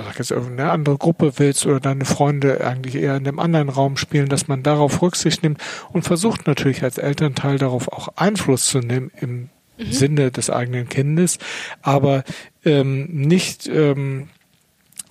sag 0.04 0.20
jetzt 0.20 0.32
irgendeine 0.32 0.72
andere 0.72 0.98
Gruppe 0.98 1.34
willst 1.38 1.66
oder 1.66 1.80
deine 1.80 2.06
Freunde 2.06 2.66
eigentlich 2.66 2.96
eher 2.96 3.16
in 3.16 3.28
einem 3.28 3.40
anderen 3.40 3.70
Raum 3.70 3.98
spielen, 3.98 4.30
dass 4.30 4.48
man 4.48 4.64
darauf 4.64 5.02
Rücksicht 5.02 5.44
nimmt 5.44 5.62
und 5.92 6.04
versucht 6.04 6.48
natürlich 6.48 6.84
als 6.84 6.98
Elternteil 6.98 7.58
darauf 7.58 7.92
auch 7.92 8.10
Einfluss 8.16 8.66
zu 8.66 8.80
nehmen 8.80 9.12
im 9.20 9.50
mhm. 9.78 9.92
Sinne 9.92 10.32
des 10.32 10.50
eigenen 10.50 10.90
Kindes, 10.90 11.38
aber 11.82 12.24
ähm, 12.64 13.08
nicht 13.12 13.68
ähm, 13.68 14.30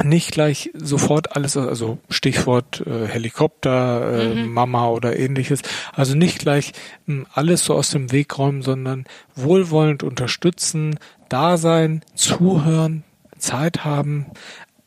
nicht 0.02 0.32
gleich 0.32 0.70
sofort 0.74 1.36
alles, 1.36 1.56
also 1.56 1.98
Stichwort 2.08 2.82
äh, 2.86 3.06
Helikopter, 3.06 4.22
äh, 4.22 4.34
mhm. 4.34 4.52
Mama 4.52 4.88
oder 4.88 5.16
ähnliches, 5.16 5.60
also 5.92 6.16
nicht 6.16 6.40
gleich 6.40 6.72
äh, 7.06 7.22
alles 7.32 7.64
so 7.64 7.74
aus 7.74 7.90
dem 7.90 8.10
Weg 8.10 8.36
räumen, 8.36 8.62
sondern 8.62 9.04
wohlwollend 9.36 10.02
unterstützen, 10.02 10.98
da 11.28 11.56
sein, 11.56 12.02
zuhören, 12.14 13.04
Zeit 13.44 13.84
haben. 13.84 14.26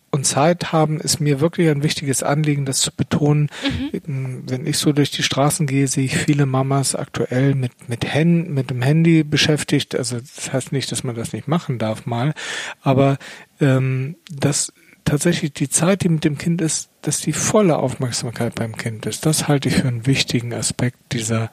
Und 0.10 0.26
Zeit 0.26 0.72
haben 0.72 1.00
ist 1.00 1.20
mir 1.20 1.42
wirklich 1.42 1.70
ein 1.70 1.84
wichtiges 1.84 2.24
Anliegen, 2.24 2.66
das 2.66 2.80
zu 2.80 2.92
betonen. 2.96 3.50
Mhm. 4.08 4.44
Wenn 4.48 4.66
ich 4.66 4.78
so 4.78 4.94
durch 4.94 5.12
die 5.12 5.22
Straßen 5.22 5.68
gehe, 5.68 5.88
sehe 5.88 6.06
ich 6.06 6.18
viele 6.18 6.46
Mamas 6.46 6.96
aktuell 6.96 7.56
mit, 7.56 7.90
mit, 7.90 8.06
Hand, 8.14 8.50
mit 8.50 8.70
dem 8.70 8.82
Handy 8.82 9.24
beschäftigt. 9.24 9.96
Also 9.96 10.18
das 10.20 10.54
heißt 10.54 10.72
nicht, 10.72 10.92
dass 10.92 11.04
man 11.04 11.16
das 11.16 11.34
nicht 11.34 11.48
machen 11.48 11.78
darf 11.78 12.06
mal, 12.06 12.34
aber 12.82 13.18
ähm, 13.60 14.16
dass 14.32 14.72
tatsächlich 15.08 15.54
die 15.54 15.70
Zeit, 15.70 16.04
die 16.04 16.10
mit 16.10 16.24
dem 16.24 16.38
Kind 16.38 16.62
ist, 16.62 16.90
dass 17.02 17.20
die 17.20 17.34
volle 17.34 17.78
Aufmerksamkeit 17.78 18.56
beim 18.56 18.76
Kind 18.76 19.06
ist. 19.06 19.26
Das 19.26 19.48
halte 19.48 19.70
ich 19.70 19.76
für 19.76 19.88
einen 19.88 20.06
wichtigen 20.06 20.54
Aspekt 20.54 20.98
dieser, 21.12 21.52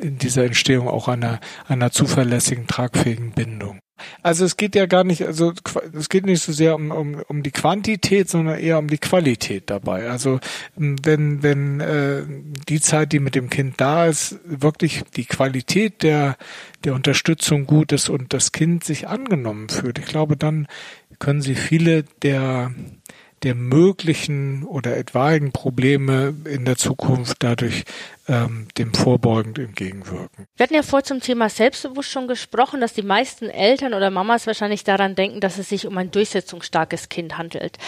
dieser 0.00 0.44
Entstehung 0.44 0.88
auch 0.88 1.08
einer, 1.08 1.40
einer 1.68 1.90
zuverlässigen, 1.90 2.66
tragfähigen 2.66 3.32
Bindung. 3.32 3.78
Also 4.22 4.44
es 4.44 4.56
geht 4.56 4.74
ja 4.74 4.86
gar 4.86 5.04
nicht, 5.04 5.22
also 5.22 5.52
es 5.92 6.08
geht 6.08 6.26
nicht 6.26 6.42
so 6.42 6.52
sehr 6.52 6.74
um, 6.74 6.90
um, 6.90 7.22
um 7.28 7.42
die 7.42 7.50
Quantität, 7.50 8.28
sondern 8.28 8.58
eher 8.58 8.78
um 8.78 8.88
die 8.88 8.98
Qualität 8.98 9.70
dabei. 9.70 10.10
Also 10.10 10.40
wenn, 10.76 11.42
wenn 11.42 11.80
äh, 11.80 12.22
die 12.68 12.80
Zeit, 12.80 13.12
die 13.12 13.20
mit 13.20 13.34
dem 13.34 13.48
Kind 13.48 13.80
da 13.80 14.06
ist, 14.06 14.38
wirklich 14.44 15.02
die 15.16 15.24
Qualität 15.24 16.02
der, 16.02 16.36
der 16.84 16.94
Unterstützung 16.94 17.66
gut 17.66 17.92
ist 17.92 18.08
und 18.08 18.32
das 18.32 18.52
Kind 18.52 18.84
sich 18.84 19.08
angenommen 19.08 19.68
fühlt, 19.68 19.98
ich 19.98 20.06
glaube, 20.06 20.36
dann 20.36 20.66
können 21.18 21.40
sie 21.40 21.54
viele 21.54 22.04
der 22.22 22.72
der 23.46 23.54
möglichen 23.54 24.64
oder 24.64 24.96
etwaigen 24.96 25.52
Probleme 25.52 26.34
in 26.46 26.64
der 26.64 26.76
Zukunft 26.76 27.36
dadurch 27.44 27.84
ähm, 28.26 28.66
dem 28.76 28.92
vorbeugend 28.92 29.60
entgegenwirken. 29.60 30.46
Wir 30.56 30.64
hatten 30.64 30.74
ja 30.74 30.82
vor 30.82 31.04
zum 31.04 31.20
Thema 31.20 31.48
Selbstbewusst 31.48 32.10
schon 32.10 32.26
gesprochen, 32.26 32.80
dass 32.80 32.92
die 32.92 33.02
meisten 33.02 33.48
Eltern 33.48 33.94
oder 33.94 34.10
Mamas 34.10 34.48
wahrscheinlich 34.48 34.82
daran 34.82 35.14
denken, 35.14 35.38
dass 35.38 35.58
es 35.58 35.68
sich 35.68 35.86
um 35.86 35.96
ein 35.96 36.10
durchsetzungsstarkes 36.10 37.08
Kind 37.08 37.38
handelt. 37.38 37.78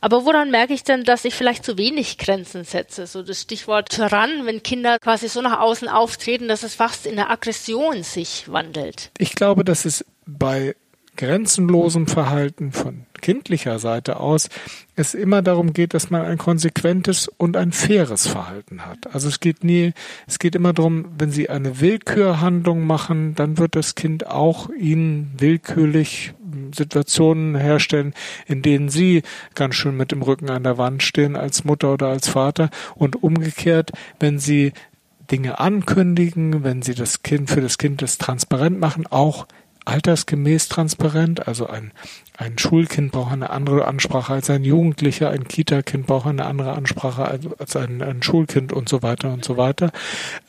Aber 0.00 0.24
woran 0.24 0.50
merke 0.50 0.72
ich 0.72 0.82
denn, 0.82 1.04
dass 1.04 1.24
ich 1.24 1.36
vielleicht 1.36 1.64
zu 1.64 1.78
wenig 1.78 2.18
Grenzen 2.18 2.64
setze? 2.64 3.06
So 3.06 3.22
das 3.22 3.40
Stichwort 3.40 3.90
Tyrann, 3.90 4.46
wenn 4.46 4.64
Kinder 4.64 4.98
quasi 4.98 5.28
so 5.28 5.42
nach 5.42 5.60
außen 5.60 5.86
auftreten, 5.86 6.48
dass 6.48 6.64
es 6.64 6.74
fast 6.74 7.06
in 7.06 7.14
der 7.14 7.30
Aggression 7.30 8.02
sich 8.02 8.50
wandelt. 8.50 9.12
Ich 9.18 9.36
glaube, 9.36 9.62
dass 9.62 9.84
es 9.84 10.04
bei 10.26 10.74
grenzenlosem 11.16 12.06
Verhalten 12.06 12.72
von 12.72 13.06
kindlicher 13.20 13.78
Seite 13.78 14.20
aus 14.20 14.50
es 14.96 15.14
immer 15.14 15.42
darum 15.42 15.72
geht, 15.72 15.94
dass 15.94 16.10
man 16.10 16.22
ein 16.22 16.38
konsequentes 16.38 17.28
und 17.28 17.56
ein 17.56 17.72
faires 17.72 18.26
Verhalten 18.26 18.84
hat. 18.84 19.12
Also 19.14 19.28
es 19.28 19.40
geht 19.40 19.64
nie, 19.64 19.92
es 20.26 20.38
geht 20.38 20.54
immer 20.54 20.72
darum, 20.72 21.06
wenn 21.18 21.30
Sie 21.30 21.48
eine 21.48 21.80
Willkürhandlung 21.80 22.86
machen, 22.86 23.34
dann 23.34 23.58
wird 23.58 23.76
das 23.76 23.94
Kind 23.94 24.26
auch 24.26 24.68
Ihnen 24.70 25.32
willkürlich 25.38 26.34
Situationen 26.74 27.56
herstellen, 27.56 28.14
in 28.46 28.62
denen 28.62 28.88
Sie 28.88 29.22
ganz 29.54 29.74
schön 29.74 29.96
mit 29.96 30.12
dem 30.12 30.22
Rücken 30.22 30.50
an 30.50 30.62
der 30.62 30.78
Wand 30.78 31.02
stehen 31.02 31.36
als 31.36 31.64
Mutter 31.64 31.94
oder 31.94 32.08
als 32.08 32.28
Vater 32.28 32.70
und 32.94 33.22
umgekehrt, 33.22 33.92
wenn 34.20 34.38
Sie 34.38 34.72
Dinge 35.30 35.58
ankündigen, 35.58 36.62
wenn 36.62 36.82
Sie 36.82 36.94
das 36.94 37.22
Kind 37.22 37.50
für 37.50 37.60
das 37.60 37.78
Kind 37.78 38.02
das 38.02 38.18
transparent 38.18 38.78
machen, 38.78 39.06
auch 39.06 39.46
altersgemäß 39.84 40.68
transparent. 40.68 41.46
Also 41.46 41.66
ein, 41.66 41.92
ein 42.36 42.58
Schulkind 42.58 43.12
braucht 43.12 43.32
eine 43.32 43.50
andere 43.50 43.86
Ansprache 43.86 44.32
als 44.32 44.50
ein 44.50 44.64
Jugendlicher, 44.64 45.30
ein 45.30 45.46
Kita-Kind 45.46 46.06
braucht 46.06 46.26
eine 46.26 46.46
andere 46.46 46.72
Ansprache 46.72 47.38
als 47.58 47.76
ein, 47.76 48.02
ein 48.02 48.24
Schulkind 48.24 48.72
und 48.72 48.88
so 48.88 49.02
weiter 49.02 49.32
und 49.32 49.44
so 49.44 49.56
weiter. 49.56 49.92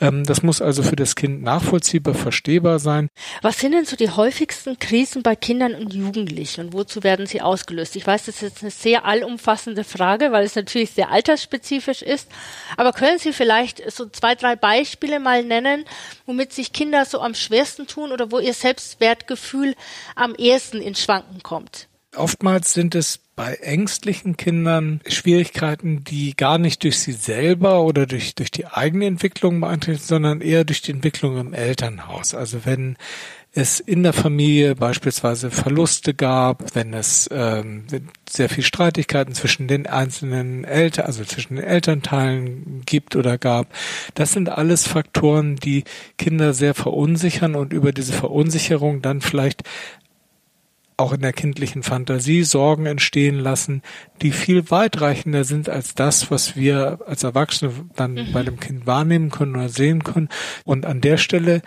Ähm, 0.01 0.23
das 0.23 0.41
muss 0.41 0.63
also 0.63 0.81
für 0.81 0.95
das 0.95 1.15
Kind 1.15 1.43
nachvollziehbar, 1.43 2.15
verstehbar 2.15 2.79
sein. 2.79 3.09
Was 3.43 3.59
sind 3.59 3.73
denn 3.73 3.85
so 3.85 3.95
die 3.95 4.09
häufigsten 4.09 4.79
Krisen 4.79 5.21
bei 5.21 5.35
Kindern 5.35 5.75
und 5.75 5.93
Jugendlichen 5.93 6.65
und 6.65 6.73
wozu 6.73 7.03
werden 7.03 7.27
sie 7.27 7.41
ausgelöst? 7.41 7.95
Ich 7.95 8.07
weiß, 8.07 8.25
das 8.25 8.37
ist 8.37 8.41
jetzt 8.41 8.63
eine 8.63 8.71
sehr 8.71 9.05
allumfassende 9.05 9.83
Frage, 9.83 10.31
weil 10.31 10.43
es 10.43 10.55
natürlich 10.55 10.89
sehr 10.91 11.11
altersspezifisch 11.11 12.01
ist. 12.01 12.29
Aber 12.77 12.93
können 12.93 13.19
Sie 13.19 13.31
vielleicht 13.31 13.91
so 13.91 14.07
zwei, 14.09 14.33
drei 14.33 14.55
Beispiele 14.55 15.19
mal 15.19 15.43
nennen, 15.43 15.85
womit 16.25 16.51
sich 16.51 16.73
Kinder 16.73 17.05
so 17.05 17.21
am 17.21 17.35
schwersten 17.35 17.85
tun 17.85 18.11
oder 18.11 18.31
wo 18.31 18.39
ihr 18.39 18.53
Selbstwert 18.53 19.27
Gefühl 19.27 19.75
am 20.15 20.33
ehesten 20.33 20.81
ins 20.81 21.03
Schwanken 21.03 21.43
kommt? 21.43 21.84
Oftmals 22.15 22.74
sind 22.74 22.95
es 22.95 23.19
bei 23.36 23.55
ängstlichen 23.55 24.38
Kindern 24.38 25.01
Schwierigkeiten, 25.07 26.03
die 26.03 26.36
gar 26.36 26.57
nicht 26.57 26.84
durch 26.84 27.00
sie 27.00 27.12
selber 27.12 27.84
oder 27.84 28.05
durch, 28.05 28.34
durch 28.36 28.51
die 28.51 28.65
eigene 28.65 29.05
Entwicklung 29.05 29.60
beeinflussen, 29.60 30.05
sondern 30.05 30.41
eher 30.41 30.63
durch 30.63 30.81
die 30.81 30.91
Entwicklung 30.91 31.38
im 31.38 31.53
Elternhaus. 31.53 32.34
Also 32.34 32.65
wenn 32.65 32.95
es 33.55 33.79
in 33.79 34.03
der 34.03 34.12
Familie 34.12 34.75
beispielsweise 34.75 35.50
Verluste 35.50 36.13
gab, 36.13 36.75
wenn 36.75 36.93
es 36.93 37.29
ähm, 37.31 37.86
sehr 38.29 38.50
viel 38.50 38.65
Streitigkeiten 38.65 39.34
zwischen 39.34 39.69
den 39.69 39.88
einzelnen 39.88 40.65
Eltern, 40.65 41.05
also 41.05 41.24
zwischen 41.24 41.55
den 41.55 41.63
Elternteilen 41.63 42.84
gibt 42.86 43.15
oder 43.15 43.38
gab. 43.38 43.67
Das 44.13 44.34
sind 44.34 44.50
alles 44.50 44.86
Faktoren, 44.88 45.55
die 45.55 45.86
Kinder 46.17 46.53
sehr 46.53 46.74
verunsichern 46.74 47.55
und 47.55 47.72
über 47.72 47.93
diese 47.93 48.12
Verunsicherung 48.12 49.01
dann 49.01 49.22
vielleicht 49.22 49.63
auch 50.97 51.13
in 51.13 51.21
der 51.21 51.33
kindlichen 51.33 51.83
Fantasie 51.83 52.43
Sorgen 52.43 52.85
entstehen 52.85 53.37
lassen, 53.37 53.81
die 54.21 54.31
viel 54.31 54.71
weitreichender 54.71 55.43
sind 55.43 55.69
als 55.69 55.93
das, 55.93 56.31
was 56.31 56.55
wir 56.55 56.99
als 57.05 57.23
Erwachsene 57.23 57.73
dann 57.95 58.13
mhm. 58.13 58.31
bei 58.31 58.43
dem 58.43 58.59
Kind 58.59 58.87
wahrnehmen 58.87 59.29
können 59.29 59.55
oder 59.55 59.69
sehen 59.69 60.03
können. 60.03 60.29
Und 60.63 60.85
an 60.85 61.01
der 61.01 61.17
Stelle 61.17 61.61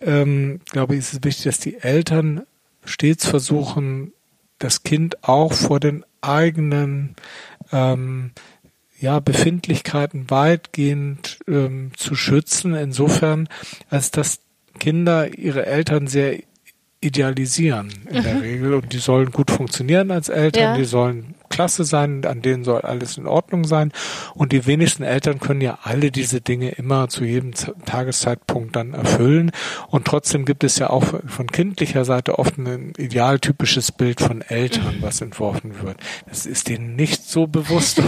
ähm, 0.00 0.60
glaube 0.66 0.94
ich, 0.94 1.00
ist 1.00 1.12
es 1.14 1.24
wichtig, 1.24 1.44
dass 1.44 1.58
die 1.58 1.78
Eltern 1.80 2.42
stets 2.84 3.26
versuchen, 3.26 4.12
das 4.58 4.82
Kind 4.82 5.24
auch 5.24 5.52
vor 5.52 5.80
den 5.80 6.04
eigenen 6.20 7.16
ähm, 7.72 8.32
ja, 8.98 9.20
Befindlichkeiten 9.20 10.30
weitgehend 10.30 11.38
ähm, 11.46 11.92
zu 11.96 12.14
schützen, 12.14 12.74
insofern, 12.74 13.48
als 13.90 14.10
dass 14.10 14.40
Kinder 14.78 15.36
ihre 15.36 15.66
Eltern 15.66 16.06
sehr 16.06 16.38
idealisieren 17.06 17.92
in 18.10 18.18
mhm. 18.18 18.22
der 18.22 18.42
Regel 18.42 18.74
und 18.74 18.92
die 18.92 18.98
sollen 18.98 19.30
gut 19.30 19.50
funktionieren 19.50 20.10
als 20.10 20.28
Eltern, 20.28 20.62
ja. 20.62 20.76
die 20.76 20.84
sollen 20.84 21.34
klasse 21.48 21.84
sein, 21.84 22.24
an 22.24 22.42
denen 22.42 22.64
soll 22.64 22.80
alles 22.80 23.16
in 23.16 23.26
Ordnung 23.26 23.64
sein 23.64 23.92
und 24.34 24.52
die 24.52 24.66
wenigsten 24.66 25.02
Eltern 25.02 25.38
können 25.38 25.60
ja 25.60 25.78
alle 25.82 26.10
diese 26.10 26.40
Dinge 26.40 26.70
immer 26.70 27.08
zu 27.08 27.24
jedem 27.24 27.52
Tageszeitpunkt 27.84 28.74
dann 28.76 28.94
erfüllen 28.94 29.52
und 29.88 30.06
trotzdem 30.06 30.44
gibt 30.44 30.64
es 30.64 30.78
ja 30.78 30.90
auch 30.90 31.04
von 31.26 31.46
kindlicher 31.46 32.04
Seite 32.04 32.38
oft 32.38 32.58
ein 32.58 32.92
idealtypisches 32.98 33.92
Bild 33.92 34.20
von 34.20 34.42
Eltern, 34.42 34.96
mhm. 34.98 35.02
was 35.02 35.20
entworfen 35.20 35.82
wird. 35.82 35.96
Das 36.28 36.46
ist 36.46 36.68
denen 36.68 36.96
nicht 36.96 37.24
so 37.24 37.46
bewusst, 37.46 38.02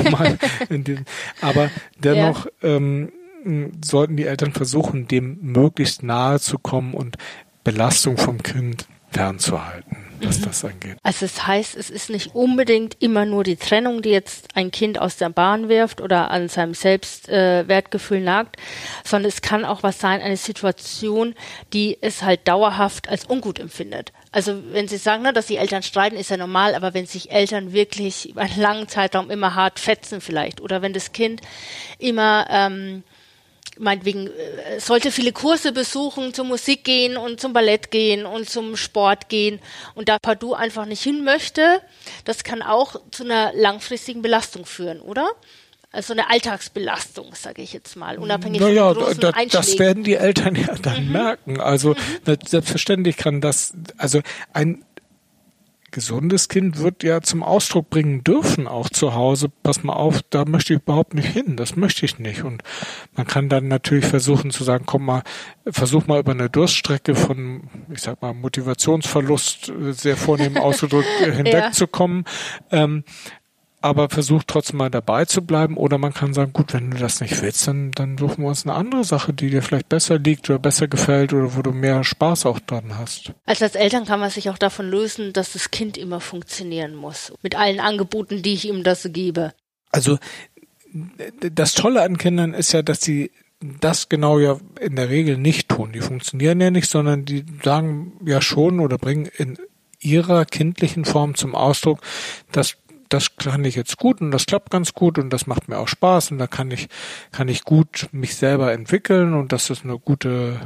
aber 1.41 1.71
dennoch 2.03 2.47
ja. 2.47 2.77
ähm, 2.77 3.13
sollten 3.85 4.17
die 4.17 4.27
Eltern 4.27 4.53
versuchen, 4.53 5.09
dem 5.09 5.39
möglichst 5.41 6.03
nahe 6.03 6.41
zu 6.41 6.59
kommen 6.59 6.95
und 6.95 7.17
Belastung 7.71 8.17
vom 8.17 8.43
Kind 8.43 8.87
fernzuhalten, 9.11 9.99
was 10.23 10.39
mhm. 10.39 10.45
das 10.45 10.65
angeht. 10.65 10.97
Also 11.03 11.27
es 11.27 11.35
das 11.35 11.47
heißt, 11.47 11.77
es 11.77 11.91
ist 11.91 12.09
nicht 12.09 12.35
unbedingt 12.35 12.97
immer 12.99 13.27
nur 13.27 13.45
die 13.45 13.57
Trennung, 13.57 14.01
die 14.01 14.09
jetzt 14.09 14.49
ein 14.55 14.71
Kind 14.71 14.99
aus 14.99 15.19
der 15.19 15.29
Bahn 15.29 15.69
wirft 15.69 16.01
oder 16.01 16.31
an 16.31 16.49
seinem 16.49 16.73
Selbstwertgefühl 16.73 18.19
äh, 18.19 18.25
nagt, 18.25 18.57
sondern 19.05 19.29
es 19.29 19.43
kann 19.43 19.67
auch 19.67 19.83
was 19.83 19.99
sein, 19.99 20.23
eine 20.23 20.39
Situation, 20.39 21.35
die 21.75 21.99
es 22.01 22.23
halt 22.23 22.49
dauerhaft 22.49 23.11
als 23.11 23.27
ungut 23.27 23.59
empfindet. 23.59 24.15
Also 24.33 24.63
wenn 24.73 24.89
Sie 24.89 24.97
sagen, 24.97 25.23
ne, 25.23 25.35
dass 25.35 25.45
die 25.45 25.59
Eltern 25.59 25.83
streiten, 25.83 26.17
ist 26.17 26.31
ja 26.31 26.39
normal, 26.39 26.75
aber 26.75 26.95
wenn 26.95 27.05
sich 27.05 27.33
Eltern 27.33 27.75
wirklich 27.75 28.31
über 28.31 28.41
einen 28.41 28.61
langen 28.63 28.89
Zeitraum 28.89 29.31
immer 29.31 29.55
hart 29.55 29.79
fetzen 29.79 30.23
vielleicht 30.23 30.63
oder 30.63 30.81
wenn 30.81 30.95
das 30.95 31.13
Kind 31.13 31.43
immer 31.99 32.47
ähm, 32.49 33.03
meinetwegen 33.79 34.27
äh, 34.27 34.81
sollte 34.81 35.11
viele 35.11 35.33
Kurse 35.33 35.73
besuchen, 35.73 36.35
zur 36.35 36.45
Musik 36.45 36.85
gehen 36.85 37.17
und 37.17 37.41
zum 37.41 37.53
Ballett 37.53 37.91
gehen 37.91 38.27
und 38.27 38.49
zum 38.49 38.77
Sport 38.77 39.29
gehen 39.29 39.61
und 39.95 40.09
da 40.09 40.19
Pardue 40.19 40.57
einfach 40.57 40.87
nicht 40.87 41.03
hin 41.03 41.25
möchte, 41.25 41.81
das 42.25 42.45
kann 42.45 42.63
auch 42.63 42.97
zu 43.11 43.25
einer 43.25 43.53
langfristigen 43.55 44.23
Belastung 44.23 44.67
führen, 44.67 45.01
oder? 45.01 45.31
Also 45.91 46.13
eine 46.13 46.29
Alltagsbelastung, 46.29 47.35
sage 47.35 47.63
ich 47.63 47.73
jetzt 47.73 47.97
mal, 47.97 48.19
unabhängig 48.19 48.61
naja, 48.61 48.93
von 48.93 49.05
großen 49.05 49.21
da, 49.21 49.33
Das 49.51 49.79
werden 49.79 50.05
die 50.05 50.17
Eltern 50.17 50.55
ja 50.55 50.75
dann 50.75 51.07
mhm. 51.07 51.13
merken. 51.13 51.61
Also 51.61 51.95
mhm. 52.27 52.37
selbstverständlich 52.45 53.17
kann 53.17 53.41
das, 53.41 53.73
also 53.97 54.21
ein 54.53 54.85
gesundes 55.91 56.49
Kind 56.49 56.79
wird 56.79 57.03
ja 57.03 57.21
zum 57.21 57.43
Ausdruck 57.43 57.91
bringen 57.91 58.25
dürfen, 58.25 58.67
auch 58.67 58.89
zu 58.89 59.15
Hause, 59.15 59.49
pass 59.63 59.83
mal 59.83 59.95
auf, 59.95 60.23
da 60.31 60.45
möchte 60.45 60.75
ich 60.75 60.81
überhaupt 60.81 61.15
nicht 61.15 61.29
hin, 61.29 61.57
das 61.57 61.77
möchte 61.77 62.05
ich 62.05 62.19
nicht. 62.19 62.45
Und 62.45 62.63
man 63.17 63.27
kann 63.27 63.49
dann 63.49 63.69
natürlich 63.69 64.07
versuchen 64.07 64.51
zu 64.51 64.65
sagen, 64.65 64.85
komm 64.87 65.07
mal, 65.07 65.23
versuch 65.67 66.07
mal 66.07 66.21
über 66.21 66.33
eine 66.33 66.51
Durststrecke 66.51 67.15
von, 67.15 67.69
ich 67.91 68.01
sag 68.01 68.23
mal, 68.23 68.35
Motivationsverlust 68.35 69.71
äh, 69.71 69.93
sehr 69.93 70.17
vornehm 70.17 70.57
ausgedrückt 70.59 71.09
äh, 71.23 71.33
hinwegzukommen. 71.33 72.25
Ja. 72.71 72.85
Ähm, 72.85 73.05
aber 73.81 74.09
versucht 74.09 74.49
trotzdem 74.49 74.79
mal 74.79 74.91
dabei 74.91 75.25
zu 75.25 75.43
bleiben. 75.43 75.77
Oder 75.77 75.99
man 75.99 76.13
kann 76.13 76.35
sagen, 76.35 76.53
gut, 76.53 76.75
wenn 76.75 76.91
du 76.91 76.99
das 76.99 77.21
nicht 77.21 77.41
willst, 77.43 77.67
dann, 77.69 77.93
dann 77.93 78.19
suchen 78.19 78.43
wir 78.43 78.49
uns 78.49 78.67
eine 78.67 78.75
andere 78.75 79.05
Sache, 79.05 79.33
die 79.33 79.51
dir 79.51 79.63
vielleicht 79.63 79.89
besser 79.89 80.19
liegt 80.19 80.51
oder 80.51 80.59
besser 80.59 80.89
gefällt 80.89 81.33
oder 81.33 81.57
wo 81.57 81.63
du 81.63 81.71
mehr 81.71 82.03
Spaß 82.03 82.47
auch 82.47 82.59
dran 82.59 82.99
hast. 82.99 83.33
Also 83.47 83.65
als 83.65 83.75
Eltern 83.77 84.05
kann 84.05 84.21
man 84.21 84.31
sich 84.31 84.51
auch 84.51 84.59
davon 84.59 84.89
lösen, 84.91 85.33
dass 85.33 85.53
das 85.53 85.71
Kind 85.71 85.97
immer 85.97 86.21
funktionieren 86.21 86.95
muss. 86.95 87.33
Mit 87.43 87.57
allen 87.57 87.81
Angeboten, 87.81 88.43
die 88.43 88.55
ich 88.55 88.67
ihm 88.67 88.83
das 88.83 89.09
gebe. 89.13 89.53
Also 89.91 90.19
das 91.41 91.75
Tolle 91.75 92.03
an 92.03 92.19
Kindern 92.19 92.55
ist 92.55 92.73
ja, 92.73 92.83
dass 92.83 93.01
sie 93.01 93.31
das 93.61 94.09
genau 94.09 94.39
ja 94.39 94.59
in 94.81 94.97
der 94.97 95.09
Regel 95.09 95.37
nicht 95.37 95.69
tun. 95.69 95.93
Die 95.93 96.01
funktionieren 96.01 96.61
ja 96.61 96.71
nicht, 96.71 96.89
sondern 96.89 97.25
die 97.25 97.45
sagen 97.63 98.13
ja 98.25 98.41
schon 98.41 98.81
oder 98.81 98.99
bringen 98.99 99.29
in 99.37 99.59
ihrer 100.01 100.45
kindlichen 100.45 101.05
Form 101.05 101.35
zum 101.35 101.55
Ausdruck, 101.55 102.01
dass 102.53 102.77
das 103.09 103.37
kann 103.37 103.65
ich 103.65 103.75
jetzt 103.75 103.97
gut 103.97 104.21
und 104.21 104.31
das 104.31 104.47
klappt 104.47 104.71
ganz 104.71 104.93
gut 104.93 105.19
und 105.19 105.31
das 105.31 105.47
macht 105.47 105.69
mir 105.69 105.79
auch 105.79 105.89
Spaß 105.89 106.31
und 106.33 106.39
da 106.39 106.47
kann 106.47 106.71
ich, 106.71 106.89
kann 107.33 107.49
ich 107.49 107.65
gut 107.65 108.09
mich 108.13 108.37
selber 108.37 108.73
entwickeln 108.73 109.35
und 109.35 109.53
das 109.53 109.71
ist 109.71 109.85
eine 109.85 109.99
gute, 109.99 110.61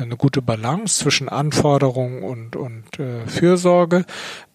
eine 0.00 0.16
gute 0.16 0.42
Balance 0.42 1.00
zwischen 1.00 1.28
Anforderung 1.28 2.22
und, 2.22 2.56
und 2.56 2.98
äh, 2.98 3.26
Fürsorge. 3.26 4.04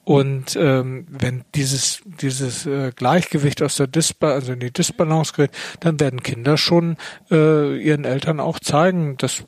Und 0.05 0.55
ähm, 0.55 1.07
wenn 1.09 1.45
dieses 1.55 2.03
dieses 2.21 2.67
äh, 2.67 2.91
Gleichgewicht 2.95 3.63
aus 3.63 3.77
der 3.77 3.87
Disba 3.87 4.33
also 4.33 4.53
in 4.53 4.59
die 4.59 4.71
Disbalance 4.71 5.33
gerät, 5.33 5.49
dann 5.79 5.99
werden 5.99 6.21
Kinder 6.21 6.57
schon 6.57 6.97
äh, 7.31 7.75
ihren 7.81 8.05
Eltern 8.05 8.39
auch 8.39 8.59
zeigen, 8.59 9.17
dass 9.17 9.45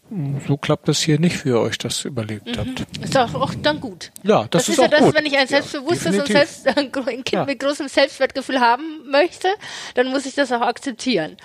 so 0.48 0.58
klappt 0.58 0.88
das 0.88 1.00
hier 1.00 1.20
nicht, 1.20 1.46
wie 1.46 1.50
ihr 1.50 1.60
euch 1.60 1.78
das 1.78 2.06
überlegt 2.06 2.48
mhm. 2.48 2.58
habt. 2.58 2.88
Ist 3.04 3.16
auch, 3.16 3.36
auch 3.36 3.54
dann 3.62 3.80
gut. 3.80 4.12
Ja, 4.24 4.48
das, 4.50 4.66
das 4.66 4.70
ist, 4.70 4.70
ist 4.70 4.82
ja 4.82 4.88
das, 4.88 5.02
gut. 5.02 5.14
wenn 5.14 5.28
ich 5.28 5.38
ein 5.38 5.48
selbstbewusstes 5.48 6.16
ja, 6.16 6.22
und 6.24 6.28
selbst, 6.28 6.68
ein 6.76 6.92
Kind 6.92 7.32
ja. 7.32 7.46
mit 7.46 7.60
großem 7.60 7.88
Selbstwertgefühl 7.88 8.60
haben 8.60 9.08
möchte, 9.12 9.50
dann 9.94 10.08
muss 10.08 10.26
ich 10.26 10.34
das 10.34 10.52
auch 10.52 10.62
akzeptieren. 10.62 11.38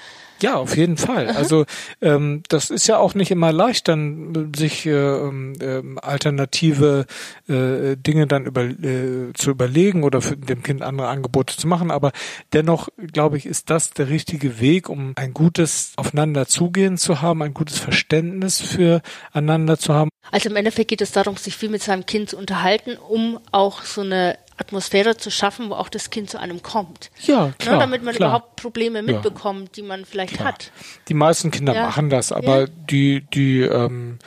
Ja, 0.43 0.57
auf 0.57 0.77
jeden 0.77 0.97
Fall. 0.97 1.29
Also 1.29 1.67
ähm, 2.01 2.43
das 2.49 2.71
ist 2.71 2.89
ja 2.89 2.99
auch 2.99 3.15
nicht 3.15 3.31
immer 3.31 3.53
leicht, 3.53 3.87
dann 3.87 4.53
sich 4.57 4.85
äh, 4.87 4.91
äh, 4.91 5.83
alternative 6.03 7.07
äh, 7.49 7.97
Dinge 7.97 8.27
dann 8.27 8.47
über, 8.47 8.65
äh, 8.65 9.33
zu 9.35 9.51
überlegen 9.51 10.03
oder 10.03 10.21
für 10.21 10.37
dem 10.37 10.65
Kind 10.65 10.83
andere 10.83 11.09
Angebote 11.09 11.57
zu 11.57 11.69
machen. 11.69 11.93
Aber 11.93 12.11
dennoch, 12.53 12.89
glaube 13.13 13.37
ich, 13.37 13.47
ist 13.47 13.71
das 13.71 13.91
der 13.91 14.09
richtige 14.09 14.59
Weg, 14.61 14.89
um 14.89 15.13
ein 15.15 15.33
gutes 15.33 15.93
Aufeinander 15.97 16.47
zugehen 16.47 16.99
zu 16.99 17.23
haben, 17.23 17.43
ein 17.43 17.55
gutes 17.55 17.79
Verständnis 17.79 18.61
füreinander 18.61 19.79
zu 19.79 19.95
haben. 19.95 20.11
Also 20.33 20.51
im 20.51 20.57
Endeffekt 20.57 20.89
geht 20.89 21.03
es 21.03 21.13
darum, 21.13 21.37
sich 21.37 21.57
viel 21.57 21.69
mit 21.69 21.83
seinem 21.83 22.05
Kind 22.05 22.31
zu 22.31 22.37
unterhalten, 22.37 22.97
um 22.97 23.39
auch 23.53 23.83
so 23.83 24.01
eine 24.01 24.39
Atmosphäre 24.62 25.16
zu 25.16 25.31
schaffen, 25.31 25.70
wo 25.70 25.75
auch 25.75 25.88
das 25.88 26.11
Kind 26.11 26.31
zu 26.31 26.38
einem 26.38 26.62
kommt. 26.62 27.11
Ja, 27.25 27.46
ne, 27.46 27.55
klar. 27.59 27.75
Ne, 27.75 27.81
damit 27.81 28.03
man 28.03 28.14
klar. 28.14 28.31
überhaupt 28.31 28.57
Probleme 28.57 29.03
mitbekommt, 29.03 29.68
ja. 29.68 29.72
die 29.77 29.83
man 29.83 30.05
vielleicht 30.05 30.35
klar. 30.35 30.48
hat. 30.48 30.72
Die 31.09 31.14
meisten 31.14 31.51
Kinder 31.51 31.75
ja. 31.75 31.87
machen 31.87 32.11
das, 32.11 32.33
aber 32.33 32.61
ja. 32.61 32.66
die, 32.90 33.27
die, 33.33 33.61
ähm, 33.61 34.18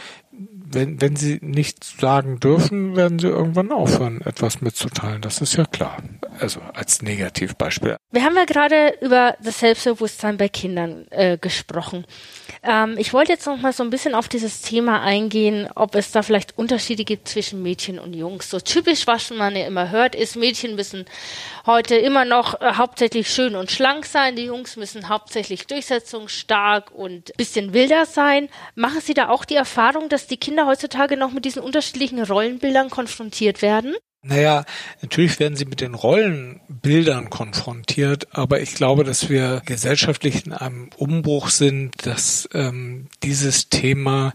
wenn, 0.75 1.01
wenn 1.01 1.15
sie 1.15 1.39
nichts 1.41 1.95
sagen 1.97 2.39
dürfen, 2.39 2.95
werden 2.95 3.17
sie 3.17 3.27
irgendwann 3.27 3.71
aufhören, 3.71 4.21
etwas 4.21 4.61
mitzuteilen. 4.61 5.21
Das 5.21 5.41
ist 5.41 5.55
ja 5.55 5.65
klar. 5.65 5.97
Also 6.39 6.59
als 6.73 7.01
Negativbeispiel. 7.01 7.95
Wir 8.11 8.23
haben 8.23 8.35
ja 8.35 8.45
gerade 8.45 8.93
über 9.01 9.35
das 9.41 9.59
Selbstbewusstsein 9.59 10.37
bei 10.37 10.49
Kindern 10.49 11.07
äh, 11.11 11.37
gesprochen. 11.37 12.05
Ähm, 12.61 12.95
ich 12.97 13.13
wollte 13.13 13.31
jetzt 13.31 13.45
noch 13.45 13.57
mal 13.57 13.73
so 13.73 13.83
ein 13.83 13.89
bisschen 13.89 14.15
auf 14.15 14.27
dieses 14.27 14.61
Thema 14.61 15.01
eingehen, 15.01 15.69
ob 15.75 15.95
es 15.95 16.11
da 16.11 16.23
vielleicht 16.23 16.57
Unterschiede 16.57 17.05
gibt 17.05 17.27
zwischen 17.27 17.63
Mädchen 17.63 17.99
und 17.99 18.13
Jungs. 18.13 18.49
So 18.49 18.59
typisch, 18.59 19.07
was 19.07 19.29
man 19.29 19.55
ja 19.55 19.65
immer 19.65 19.91
hört, 19.91 20.15
ist, 20.15 20.35
Mädchen 20.35 20.75
müssen 20.75 21.05
heute 21.65 21.95
immer 21.95 22.25
noch 22.25 22.59
äh, 22.59 22.73
hauptsächlich 22.73 23.29
schön 23.29 23.55
und 23.55 23.71
schlank 23.71 24.05
sein, 24.05 24.35
die 24.35 24.45
Jungs 24.45 24.75
müssen 24.75 25.07
hauptsächlich 25.07 25.67
durchsetzungsstark 25.67 26.91
und 26.91 27.31
bisschen 27.37 27.73
wilder 27.73 28.05
sein. 28.05 28.49
Machen 28.75 29.01
Sie 29.01 29.13
da 29.13 29.29
auch 29.29 29.45
die 29.45 29.55
Erfahrung, 29.55 30.09
dass 30.09 30.27
die 30.27 30.37
Kinder 30.37 30.64
heutzutage 30.65 31.17
noch 31.17 31.31
mit 31.31 31.45
diesen 31.45 31.61
unterschiedlichen 31.61 32.21
Rollenbildern 32.21 32.89
konfrontiert 32.89 33.61
werden? 33.61 33.95
Naja, 34.27 34.65
natürlich 35.03 35.39
werden 35.39 35.55
sie 35.55 35.65
mit 35.65 35.81
den 35.81 35.93
Rollenbildern 35.93 37.29
konfrontiert, 37.29 38.27
aber 38.31 38.59
ich 38.59 38.73
glaube, 38.73 39.03
dass 39.03 39.29
wir 39.29 39.61
gesellschaftlich 39.65 40.47
in 40.47 40.53
einem 40.53 40.89
Umbruch 40.97 41.49
sind, 41.49 42.07
dass 42.07 42.49
ähm, 42.53 43.07
dieses 43.21 43.69
Thema 43.69 44.33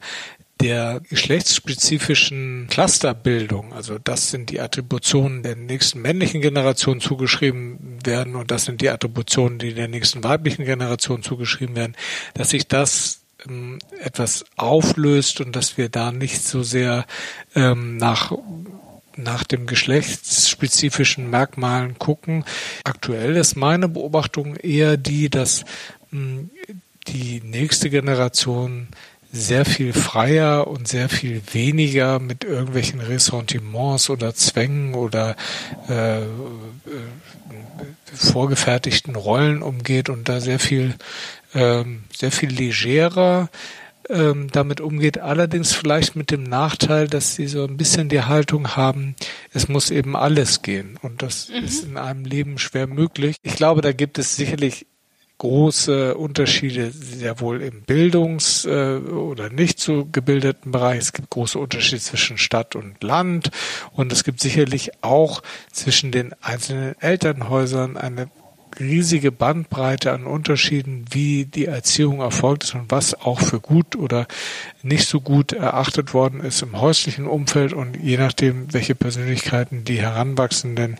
der 0.60 1.00
geschlechtsspezifischen 1.08 2.68
Clusterbildung, 2.70 3.72
also 3.72 3.98
das 3.98 4.30
sind 4.30 4.50
die 4.50 4.60
Attributionen 4.60 5.42
der 5.42 5.56
nächsten 5.56 6.02
männlichen 6.02 6.40
Generation 6.40 7.00
zugeschrieben 7.00 7.98
werden 8.04 8.36
und 8.36 8.50
das 8.50 8.66
sind 8.66 8.80
die 8.82 8.90
Attributionen, 8.90 9.58
die 9.58 9.74
der 9.74 9.88
nächsten 9.88 10.22
weiblichen 10.22 10.66
Generation 10.66 11.22
zugeschrieben 11.22 11.74
werden, 11.74 11.96
dass 12.34 12.50
sich 12.50 12.68
das 12.68 13.22
ähm, 13.48 13.78
etwas 14.02 14.44
auflöst 14.56 15.40
und 15.40 15.56
dass 15.56 15.76
wir 15.76 15.88
da 15.88 16.12
nicht 16.12 16.42
so 16.42 16.62
sehr 16.62 17.06
ähm, 17.54 17.96
nach 17.96 18.32
nach 19.16 19.44
dem 19.44 19.66
geschlechtsspezifischen 19.66 21.28
Merkmalen 21.28 21.98
gucken. 21.98 22.44
Aktuell 22.84 23.36
ist 23.36 23.54
meine 23.54 23.88
Beobachtung 23.88 24.56
eher 24.56 24.96
die, 24.96 25.28
dass 25.28 25.64
mh, 26.10 26.44
die 27.08 27.42
nächste 27.44 27.90
Generation 27.90 28.88
sehr 29.32 29.64
viel 29.64 29.92
freier 29.92 30.66
und 30.66 30.88
sehr 30.88 31.08
viel 31.08 31.40
weniger 31.52 32.18
mit 32.18 32.42
irgendwelchen 32.44 33.00
Ressentiments 33.00 34.10
oder 34.10 34.34
Zwängen 34.34 34.94
oder 34.94 35.36
äh, 35.88 36.22
äh, 36.22 36.26
vorgefertigten 38.12 39.14
Rollen 39.14 39.62
umgeht 39.62 40.08
und 40.08 40.28
da 40.28 40.40
sehr 40.40 40.58
viel 40.58 40.96
äh, 41.52 41.84
sehr 42.12 42.32
viel 42.32 42.50
legerer 42.50 43.48
ähm, 44.10 44.48
damit 44.52 44.80
umgeht. 44.80 45.18
Allerdings 45.18 45.72
vielleicht 45.72 46.16
mit 46.16 46.30
dem 46.30 46.42
Nachteil, 46.42 47.08
dass 47.08 47.34
sie 47.34 47.46
so 47.46 47.64
ein 47.64 47.76
bisschen 47.76 48.08
die 48.08 48.22
Haltung 48.22 48.76
haben, 48.76 49.14
es 49.52 49.68
muss 49.68 49.90
eben 49.90 50.16
alles 50.16 50.62
gehen. 50.62 50.98
Und 51.00 51.22
das 51.22 51.48
mhm. 51.48 51.64
ist 51.64 51.84
in 51.84 51.96
einem 51.96 52.24
Leben 52.24 52.58
schwer 52.58 52.86
möglich. 52.86 53.36
Ich 53.42 53.54
glaube, 53.54 53.80
da 53.80 53.92
gibt 53.92 54.18
es 54.18 54.36
sicherlich 54.36 54.86
große 55.38 56.16
Unterschiede 56.16 56.90
sehr 56.90 57.40
wohl 57.40 57.62
im 57.62 57.82
Bildungs- 57.82 58.66
äh, 58.66 58.98
oder 58.98 59.48
nicht 59.48 59.80
so 59.80 60.04
gebildeten 60.04 60.70
Bereich. 60.70 60.98
Es 60.98 61.12
gibt 61.14 61.30
große 61.30 61.58
Unterschiede 61.58 62.02
zwischen 62.02 62.36
Stadt 62.36 62.76
und 62.76 63.02
Land 63.02 63.50
und 63.92 64.12
es 64.12 64.22
gibt 64.22 64.40
sicherlich 64.40 64.90
auch 65.02 65.42
zwischen 65.72 66.12
den 66.12 66.34
einzelnen 66.42 66.94
Elternhäusern 67.00 67.96
eine 67.96 68.28
riesige 68.78 69.32
Bandbreite 69.32 70.12
an 70.12 70.24
Unterschieden, 70.24 71.04
wie 71.10 71.44
die 71.44 71.66
Erziehung 71.66 72.20
erfolgt 72.20 72.64
ist 72.64 72.74
und 72.74 72.90
was 72.90 73.14
auch 73.14 73.40
für 73.40 73.60
gut 73.60 73.96
oder 73.96 74.26
nicht 74.82 75.08
so 75.08 75.20
gut 75.20 75.52
erachtet 75.52 76.14
worden 76.14 76.40
ist 76.40 76.62
im 76.62 76.80
häuslichen 76.80 77.26
Umfeld 77.26 77.72
und 77.72 77.96
je 77.96 78.16
nachdem, 78.16 78.72
welche 78.72 78.94
Persönlichkeiten 78.94 79.84
die 79.84 80.00
heranwachsenden 80.00 80.98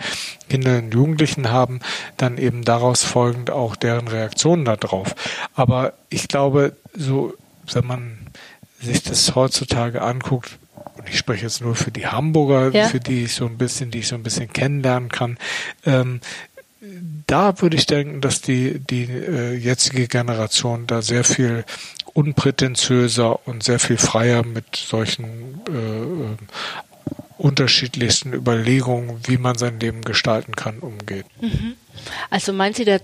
Kinder 0.49 0.79
und 0.79 0.93
Jugendlichen 0.93 1.51
haben, 1.51 1.81
dann 2.17 2.39
eben 2.39 2.65
daraus 2.65 3.05
folgend 3.05 3.51
auch 3.51 3.77
deren 3.77 4.09
Reaktionen 4.09 4.65
darauf. 4.65 5.15
Aber 5.55 5.93
ich 6.09 6.29
glaube, 6.29 6.77
so, 6.95 7.35
wenn 7.73 7.87
man 7.87 8.19
sich 8.81 9.03
das 9.03 9.35
heutzutage 9.35 10.03
anguckt, 10.03 10.59
und 11.01 11.09
ich 11.09 11.17
spreche 11.17 11.45
jetzt 11.45 11.63
nur 11.63 11.75
für 11.77 11.91
die 11.91 12.07
Hamburger, 12.07 12.77
ja. 12.77 12.87
für 12.87 13.01
die 13.01 13.25
ich 13.25 13.35
so 13.35 13.47
ein 13.47 13.57
bisschen, 13.57 13.91
die 13.91 14.01
ich 14.01 14.09
so 14.09 14.17
ein 14.17 14.23
bisschen 14.23 14.53
kennenlernen 14.53 15.09
kann, 15.09 15.39
ähm, 15.87 16.21
da 17.27 17.61
würde 17.61 17.77
ich 17.77 17.87
denken, 17.87 18.21
dass 18.21 18.41
die, 18.41 18.79
die 18.79 19.05
äh, 19.05 19.55
jetzige 19.55 20.09
Generation 20.09 20.87
da 20.87 21.03
sehr 21.03 21.25
viel 21.25 21.65
unprätentiöser 22.15 23.47
und 23.47 23.63
sehr 23.63 23.79
viel 23.79 23.99
freier 23.99 24.45
mit 24.45 24.77
solchen 24.77 25.61
äh, 25.69 25.73
äh, 25.73 26.37
unterschiedlichsten 27.37 28.33
Überlegungen, 28.33 29.21
wie 29.25 29.39
man 29.39 29.57
sein 29.57 29.79
Leben 29.81 30.03
gestalten 30.03 30.57
kann, 30.57 30.79
umgeht. 30.79 31.27
Mhm. 31.41 31.75
Also 32.31 32.53
meint 32.53 32.77
Sie, 32.77 32.85
der, 32.85 33.01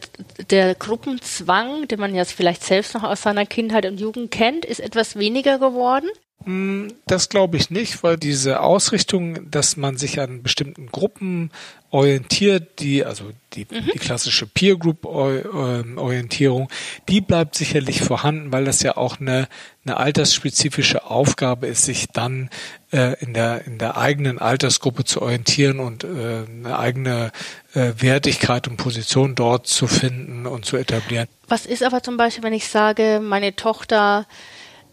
der 0.50 0.74
Gruppenzwang, 0.74 1.86
den 1.88 2.00
man 2.00 2.14
jetzt 2.14 2.32
vielleicht 2.32 2.62
selbst 2.62 2.94
noch 2.94 3.02
aus 3.02 3.22
seiner 3.22 3.46
Kindheit 3.46 3.84
und 3.86 4.00
Jugend 4.00 4.30
kennt, 4.30 4.64
ist 4.64 4.80
etwas 4.80 5.16
weniger 5.16 5.58
geworden? 5.58 6.08
Hm, 6.46 6.94
das 7.06 7.28
glaube 7.28 7.56
ich 7.56 7.70
nicht, 7.70 8.04
weil 8.04 8.16
diese 8.16 8.60
Ausrichtung, 8.60 9.50
dass 9.50 9.76
man 9.76 9.96
sich 9.96 10.20
an 10.20 10.44
bestimmten 10.44 10.86
Gruppen 10.86 11.50
orientiert, 11.90 12.78
die, 12.78 13.04
also 13.04 13.32
die, 13.54 13.66
mhm. 13.68 13.90
die 13.92 13.98
klassische 13.98 14.46
Peer 14.46 14.76
Group 14.76 15.04
ähm, 15.04 15.98
Orientierung, 15.98 16.68
die 17.08 17.20
bleibt 17.20 17.56
sicherlich 17.56 18.00
vorhanden, 18.00 18.52
weil 18.52 18.64
das 18.64 18.80
ja 18.84 18.96
auch 18.96 19.18
eine, 19.18 19.48
eine 19.84 19.96
altersspezifische 19.96 21.04
Aufgabe 21.10 21.66
ist, 21.66 21.84
sich 21.84 22.06
dann 22.12 22.48
äh, 22.92 23.20
in 23.20 23.34
der, 23.34 23.66
in 23.66 23.78
der 23.78 23.96
eigenen 23.96 24.38
Altersgruppe 24.38 25.02
zu 25.02 25.22
orientieren 25.22 25.80
und 25.80 26.04
äh, 26.04 26.44
eine 26.48 26.78
eigene 26.78 27.32
äh, 27.74 27.92
Wertigkeit 27.98 28.68
und 28.68 28.76
Position 28.76 29.34
dort 29.34 29.66
zu 29.66 29.88
finden 29.88 30.46
und 30.46 30.64
zu 30.64 30.76
etablieren. 30.76 31.26
Was 31.48 31.66
ist 31.66 31.82
aber 31.82 32.04
zum 32.04 32.16
Beispiel, 32.16 32.44
wenn 32.44 32.52
ich 32.52 32.68
sage, 32.68 33.20
meine 33.20 33.56
Tochter 33.56 34.26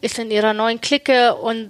ist 0.03 0.19
in 0.19 0.31
ihrer 0.31 0.53
neuen 0.53 0.81
Clique 0.81 1.33
und 1.33 1.69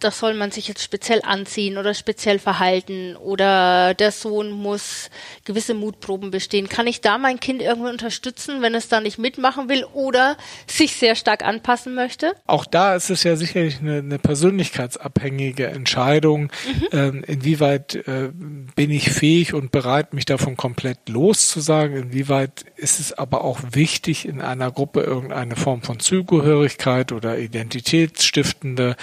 das 0.00 0.18
soll 0.18 0.34
man 0.34 0.50
sich 0.50 0.68
jetzt 0.68 0.82
speziell 0.82 1.20
anziehen 1.22 1.78
oder 1.78 1.94
speziell 1.94 2.38
verhalten 2.38 3.16
oder 3.16 3.94
der 3.94 4.12
Sohn 4.12 4.50
muss 4.50 5.10
gewisse 5.44 5.74
Mutproben 5.74 6.30
bestehen. 6.30 6.68
Kann 6.68 6.86
ich 6.86 7.00
da 7.00 7.18
mein 7.18 7.40
Kind 7.40 7.62
irgendwie 7.62 7.90
unterstützen, 7.90 8.62
wenn 8.62 8.74
es 8.74 8.88
da 8.88 9.00
nicht 9.00 9.18
mitmachen 9.18 9.68
will 9.68 9.84
oder 9.92 10.36
sich 10.66 10.96
sehr 10.96 11.14
stark 11.14 11.44
anpassen 11.44 11.94
möchte? 11.94 12.32
Auch 12.46 12.66
da 12.66 12.94
ist 12.94 13.10
es 13.10 13.22
ja 13.22 13.36
sicherlich 13.36 13.80
eine, 13.80 13.98
eine 13.98 14.18
persönlichkeitsabhängige 14.18 15.66
Entscheidung, 15.66 16.44
mhm. 16.44 16.88
ähm, 16.92 17.24
inwieweit 17.26 17.94
äh, 18.06 18.30
bin 18.74 18.90
ich 18.90 19.10
fähig 19.10 19.54
und 19.54 19.72
bereit, 19.72 20.14
mich 20.14 20.24
davon 20.24 20.56
komplett 20.56 21.08
loszusagen, 21.08 21.96
inwieweit 21.96 22.64
ist 22.76 23.00
es 23.00 23.12
aber 23.12 23.44
auch 23.44 23.60
wichtig, 23.72 24.26
in 24.26 24.40
einer 24.40 24.70
Gruppe 24.70 25.02
irgendeine 25.02 25.56
Form 25.56 25.82
von 25.82 26.00
Zugehörigkeit 26.00 27.12
oder 27.12 27.38
identitätsstiftende 27.38 28.96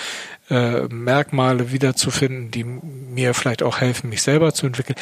äh, 0.49 0.88
Merkmale 0.88 1.71
wiederzufinden, 1.71 2.51
die 2.51 2.63
mir 2.63 3.34
vielleicht 3.34 3.63
auch 3.63 3.80
helfen, 3.80 4.10
mich 4.10 4.21
selber 4.21 4.54
zu 4.54 4.65
entwickeln. 4.65 4.97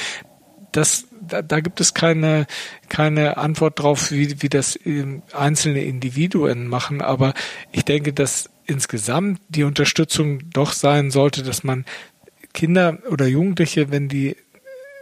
Das, 0.71 1.05
da, 1.21 1.41
da 1.41 1.59
gibt 1.59 1.81
es 1.81 1.93
keine, 1.93 2.45
keine 2.87 3.37
Antwort 3.37 3.79
drauf, 3.79 4.11
wie, 4.11 4.41
wie 4.41 4.49
das 4.49 4.77
einzelne 5.33 5.83
Individuen 5.83 6.67
machen. 6.67 7.01
Aber 7.01 7.33
ich 7.71 7.85
denke, 7.85 8.13
dass 8.13 8.49
insgesamt 8.65 9.41
die 9.49 9.63
Unterstützung 9.63 10.51
doch 10.51 10.73
sein 10.73 11.09
sollte, 11.09 11.41
dass 11.41 11.63
man 11.63 11.85
Kinder 12.53 12.99
oder 13.09 13.25
Jugendliche, 13.25 13.91
wenn 13.91 14.09
die 14.09 14.35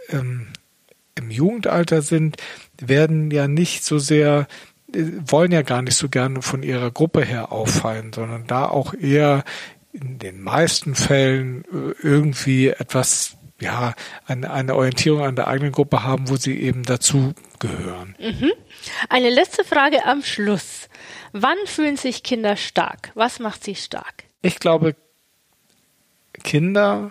ähm, 0.08 0.48
im 1.14 1.30
Jugendalter 1.30 2.02
sind, 2.02 2.36
werden 2.80 3.30
ja 3.30 3.48
nicht 3.48 3.84
so 3.84 3.98
sehr 3.98 4.46
äh, 4.94 5.04
wollen 5.26 5.52
ja 5.52 5.62
gar 5.62 5.82
nicht 5.82 5.96
so 5.96 6.08
gerne 6.08 6.42
von 6.42 6.62
ihrer 6.62 6.90
Gruppe 6.90 7.24
her 7.24 7.52
auffallen, 7.52 8.12
sondern 8.12 8.46
da 8.46 8.66
auch 8.66 8.94
eher 8.94 9.44
in 10.00 10.18
den 10.18 10.42
meisten 10.42 10.94
Fällen 10.94 11.64
äh, 11.64 11.94
irgendwie 12.02 12.68
etwas, 12.68 13.36
ja, 13.60 13.94
eine, 14.26 14.50
eine 14.50 14.74
Orientierung 14.74 15.22
an 15.22 15.36
der 15.36 15.48
eigenen 15.48 15.72
Gruppe 15.72 16.02
haben, 16.02 16.28
wo 16.28 16.36
sie 16.36 16.58
eben 16.60 16.84
dazu 16.84 17.34
gehören. 17.58 18.14
Mhm. 18.18 18.52
Eine 19.08 19.30
letzte 19.30 19.64
Frage 19.64 20.04
am 20.04 20.22
Schluss. 20.22 20.88
Wann 21.32 21.58
fühlen 21.66 21.96
sich 21.96 22.22
Kinder 22.22 22.56
stark? 22.56 23.10
Was 23.14 23.38
macht 23.40 23.64
sie 23.64 23.74
stark? 23.74 24.24
Ich 24.42 24.60
glaube, 24.60 24.94
Kinder 26.44 27.10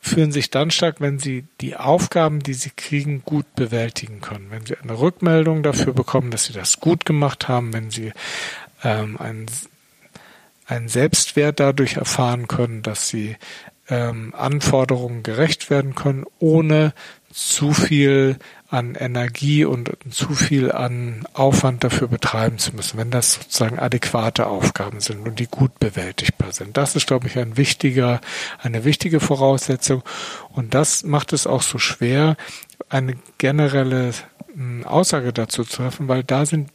fühlen 0.00 0.32
sich 0.32 0.50
dann 0.50 0.70
stark, 0.70 1.00
wenn 1.00 1.18
sie 1.18 1.46
die 1.60 1.76
Aufgaben, 1.76 2.40
die 2.40 2.54
sie 2.54 2.70
kriegen, 2.70 3.22
gut 3.24 3.54
bewältigen 3.54 4.20
können. 4.20 4.50
Wenn 4.50 4.66
sie 4.66 4.76
eine 4.76 4.98
Rückmeldung 4.98 5.62
dafür 5.62 5.92
bekommen, 5.92 6.30
dass 6.30 6.46
sie 6.46 6.52
das 6.52 6.80
gut 6.80 7.04
gemacht 7.04 7.48
haben, 7.48 7.72
wenn 7.72 7.90
sie 7.90 8.12
ähm, 8.82 9.16
ein 9.18 9.46
einen 10.68 10.88
Selbstwert 10.88 11.58
dadurch 11.58 11.94
erfahren 11.94 12.46
können, 12.46 12.82
dass 12.82 13.08
sie 13.08 13.36
ähm, 13.88 14.34
Anforderungen 14.36 15.22
gerecht 15.22 15.70
werden 15.70 15.94
können, 15.94 16.24
ohne 16.38 16.92
zu 17.32 17.72
viel 17.72 18.38
an 18.70 18.94
Energie 18.94 19.64
und 19.64 19.90
zu 20.10 20.34
viel 20.34 20.70
an 20.70 21.26
Aufwand 21.32 21.84
dafür 21.84 22.08
betreiben 22.08 22.58
zu 22.58 22.76
müssen, 22.76 22.98
wenn 22.98 23.10
das 23.10 23.34
sozusagen 23.34 23.78
adäquate 23.78 24.46
Aufgaben 24.46 25.00
sind 25.00 25.26
und 25.26 25.38
die 25.38 25.46
gut 25.46 25.78
bewältigbar 25.78 26.52
sind. 26.52 26.76
Das 26.76 26.94
ist, 26.94 27.06
glaube 27.06 27.28
ich, 27.28 27.38
ein 27.38 27.56
wichtiger, 27.56 28.20
eine 28.62 28.84
wichtige 28.84 29.20
Voraussetzung. 29.20 30.02
Und 30.50 30.74
das 30.74 31.02
macht 31.02 31.32
es 31.32 31.46
auch 31.46 31.62
so 31.62 31.78
schwer, 31.78 32.36
eine 32.90 33.14
generelle 33.38 34.12
hm, 34.52 34.84
Aussage 34.84 35.32
dazu 35.32 35.64
zu 35.64 35.76
treffen, 35.76 36.08
weil 36.08 36.24
da 36.24 36.44
sind 36.44 36.68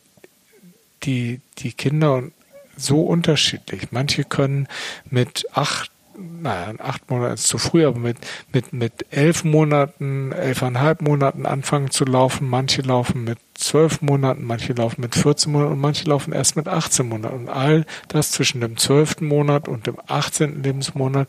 die, 1.04 1.42
die 1.60 1.74
Kinder 1.74 2.16
und 2.16 2.34
so 2.76 3.02
unterschiedlich. 3.02 3.92
Manche 3.92 4.24
können 4.24 4.68
mit 5.10 5.46
acht 5.54 5.92
naja, 6.16 6.74
acht 6.80 7.10
Monate 7.10 7.34
ist 7.34 7.48
zu 7.48 7.58
früh, 7.58 7.86
aber 7.86 8.00
mit, 8.00 8.18
mit, 8.52 8.74
mit 8.74 9.06
elf 9.10 9.44
Monaten, 9.44 10.32
elfeinhalb 10.32 11.02
Monaten 11.02 11.46
anfangen 11.46 11.90
zu 11.90 12.06
laufen. 12.06 12.48
Manche 12.48 12.82
laufen 12.82 13.24
mit 13.24 13.40
zwölf 13.56 14.02
Monaten, 14.02 14.44
manche 14.44 14.74
laufen 14.74 15.02
mit 15.02 15.16
14 15.16 15.52
Monaten 15.52 15.74
und 15.74 15.82
manche 15.82 16.06
laufen 16.06 16.34
erst 16.34 16.56
mit 16.56 16.68
18 16.68 17.08
Monaten. 17.08 17.36
Und 17.36 17.50
all 17.50 17.86
das 18.08 18.32
zwischen 18.32 18.62
dem 18.62 18.78
zwölften 18.78 19.26
Monat 19.26 19.68
und 19.68 19.88
dem 19.88 19.98
18. 20.08 20.64
Lebensmonat 20.64 21.28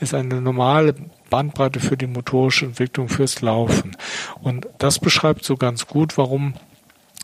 ist 0.00 0.14
eine 0.14 0.40
normale 0.40 0.94
Bandbreite 1.30 1.80
für 1.80 1.96
die 1.96 2.06
motorische 2.06 2.66
Entwicklung 2.66 3.08
fürs 3.08 3.40
Laufen. 3.40 3.96
Und 4.42 4.68
das 4.78 4.98
beschreibt 4.98 5.44
so 5.44 5.56
ganz 5.56 5.86
gut, 5.86 6.18
warum 6.18 6.54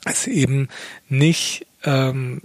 es 0.05 0.27
eben 0.27 0.69
nicht 1.09 1.67
ähm, 1.85 2.41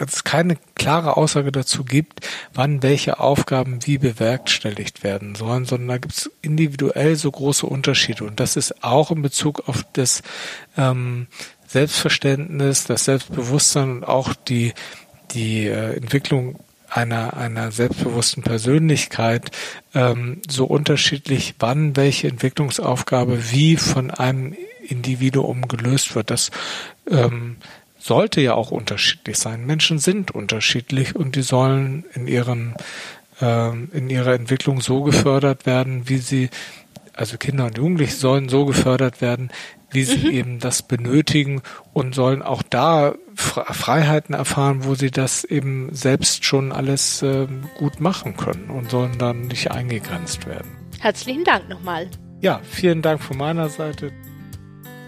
es 0.00 0.24
keine 0.24 0.56
klare 0.74 1.16
Aussage 1.16 1.52
dazu 1.52 1.84
gibt, 1.84 2.26
wann 2.54 2.82
welche 2.82 3.20
Aufgaben 3.20 3.86
wie 3.86 3.98
bewerkstelligt 3.98 5.02
werden 5.02 5.34
sollen, 5.34 5.64
sondern 5.64 5.88
da 5.88 5.98
gibt 5.98 6.14
es 6.14 6.30
individuell 6.42 7.16
so 7.16 7.30
große 7.30 7.66
Unterschiede. 7.66 8.24
Und 8.24 8.40
das 8.40 8.56
ist 8.56 8.84
auch 8.84 9.10
in 9.10 9.22
Bezug 9.22 9.68
auf 9.68 9.84
das 9.92 10.22
ähm, 10.76 11.26
Selbstverständnis, 11.66 12.84
das 12.84 13.04
Selbstbewusstsein 13.04 13.90
und 13.90 14.04
auch 14.04 14.34
die, 14.34 14.74
die 15.32 15.66
äh, 15.66 15.96
Entwicklung 15.96 16.58
einer, 16.88 17.36
einer 17.36 17.70
selbstbewussten 17.70 18.42
Persönlichkeit 18.42 19.50
ähm, 19.94 20.42
so 20.48 20.64
unterschiedlich, 20.64 21.54
wann 21.58 21.96
welche 21.96 22.28
Entwicklungsaufgabe 22.28 23.52
wie 23.52 23.76
von 23.76 24.10
einem 24.10 24.56
Individuum 24.82 25.68
gelöst 25.68 26.14
wird. 26.14 26.30
Das 26.30 26.50
ähm, 27.08 27.56
sollte 28.00 28.40
ja 28.40 28.54
auch 28.54 28.70
unterschiedlich 28.70 29.38
sein. 29.38 29.64
Menschen 29.66 29.98
sind 29.98 30.30
unterschiedlich 30.30 31.14
und 31.14 31.36
die 31.36 31.42
sollen 31.42 32.04
in 32.14 32.26
ihren 32.26 32.74
äh, 33.40 33.70
in 33.70 34.10
ihrer 34.10 34.34
Entwicklung 34.34 34.80
so 34.80 35.02
gefördert 35.02 35.66
werden, 35.66 36.08
wie 36.08 36.18
sie 36.18 36.50
also 37.14 37.36
Kinder 37.36 37.66
und 37.66 37.76
Jugendliche 37.76 38.14
sollen 38.14 38.48
so 38.48 38.64
gefördert 38.64 39.20
werden, 39.20 39.50
wie 39.90 40.04
sie 40.04 40.28
mhm. 40.28 40.30
eben 40.30 40.58
das 40.58 40.82
benötigen 40.82 41.60
und 41.92 42.14
sollen 42.14 42.42
auch 42.42 42.62
da 42.62 43.14
Freiheiten 43.34 44.34
erfahren, 44.34 44.84
wo 44.84 44.94
sie 44.94 45.10
das 45.10 45.44
eben 45.44 45.94
selbst 45.94 46.44
schon 46.44 46.72
alles 46.72 47.22
äh, 47.22 47.46
gut 47.78 48.00
machen 48.00 48.36
können 48.36 48.70
und 48.70 48.90
sollen 48.90 49.18
dann 49.18 49.48
nicht 49.48 49.70
eingegrenzt 49.70 50.46
werden. 50.46 50.70
Herzlichen 50.98 51.44
Dank 51.44 51.68
nochmal. 51.68 52.08
Ja, 52.40 52.60
vielen 52.62 53.02
Dank 53.02 53.22
von 53.22 53.36
meiner 53.36 53.68
Seite. 53.68 54.12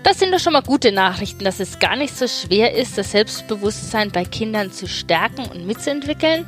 Das 0.03 0.19
sind 0.19 0.33
doch 0.33 0.41
schon 0.41 0.53
mal 0.53 0.63
gute 0.63 0.91
Nachrichten, 0.91 1.45
dass 1.45 1.61
es 1.61 1.79
gar 1.79 1.95
nicht 1.95 2.17
so 2.17 2.27
schwer 2.27 2.75
ist, 2.75 2.99
das 2.99 3.13
Selbstbewusstsein 3.13 4.11
bei 4.11 4.25
Kindern 4.25 4.73
zu 4.73 4.89
stärken 4.89 5.45
und 5.47 5.65
mitzuentwickeln. 5.65 6.47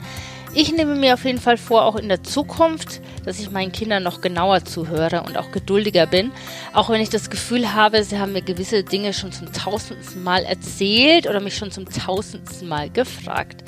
Ich 0.54 0.72
nehme 0.72 0.96
mir 0.96 1.14
auf 1.14 1.24
jeden 1.24 1.40
Fall 1.40 1.56
vor, 1.56 1.84
auch 1.84 1.94
in 1.94 2.08
der 2.08 2.24
Zukunft, 2.24 3.00
dass 3.24 3.38
ich 3.38 3.52
meinen 3.52 3.70
Kindern 3.70 4.02
noch 4.02 4.20
genauer 4.20 4.64
zuhöre 4.64 5.22
und 5.22 5.36
auch 5.36 5.52
geduldiger 5.52 6.06
bin. 6.06 6.32
Auch 6.72 6.90
wenn 6.90 7.00
ich 7.00 7.10
das 7.10 7.30
Gefühl 7.30 7.74
habe, 7.74 8.02
sie 8.02 8.18
haben 8.18 8.32
mir 8.32 8.42
gewisse 8.42 8.82
Dinge 8.82 9.12
schon 9.12 9.30
zum 9.30 9.52
tausendsten 9.52 10.24
Mal 10.24 10.44
erzählt 10.44 11.28
oder 11.28 11.40
mich 11.40 11.56
schon 11.56 11.70
zum 11.70 11.88
tausendsten 11.88 12.68
Mal 12.68 12.90
gefragt. 12.90 13.62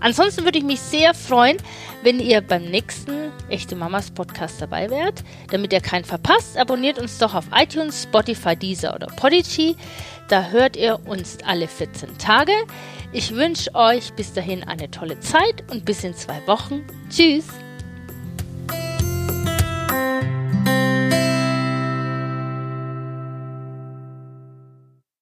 Ansonsten 0.00 0.44
würde 0.44 0.58
ich 0.58 0.64
mich 0.64 0.80
sehr 0.80 1.14
freuen, 1.14 1.56
wenn 2.02 2.20
ihr 2.20 2.40
beim 2.40 2.64
nächsten 2.64 3.32
Echte 3.48 3.76
Mamas 3.76 4.10
Podcast 4.10 4.60
dabei 4.60 4.90
wärt. 4.90 5.22
Damit 5.50 5.72
ihr 5.72 5.80
keinen 5.80 6.04
verpasst, 6.04 6.56
abonniert 6.58 6.98
uns 6.98 7.18
doch 7.18 7.34
auf 7.34 7.46
iTunes, 7.54 8.04
Spotify, 8.04 8.56
Deezer 8.56 8.94
oder 8.94 9.06
Podigy. 9.06 9.76
Da 10.28 10.48
hört 10.50 10.76
ihr 10.76 10.98
uns 11.06 11.38
alle 11.44 11.68
14 11.68 12.18
Tage. 12.18 12.52
Ich 13.12 13.34
wünsche 13.34 13.74
euch 13.74 14.12
bis 14.14 14.32
dahin 14.32 14.64
eine 14.64 14.90
tolle 14.90 15.20
Zeit 15.20 15.64
und 15.70 15.84
bis 15.84 16.02
in 16.04 16.14
zwei 16.14 16.44
Wochen. 16.46 16.84
Tschüss! 17.08 17.46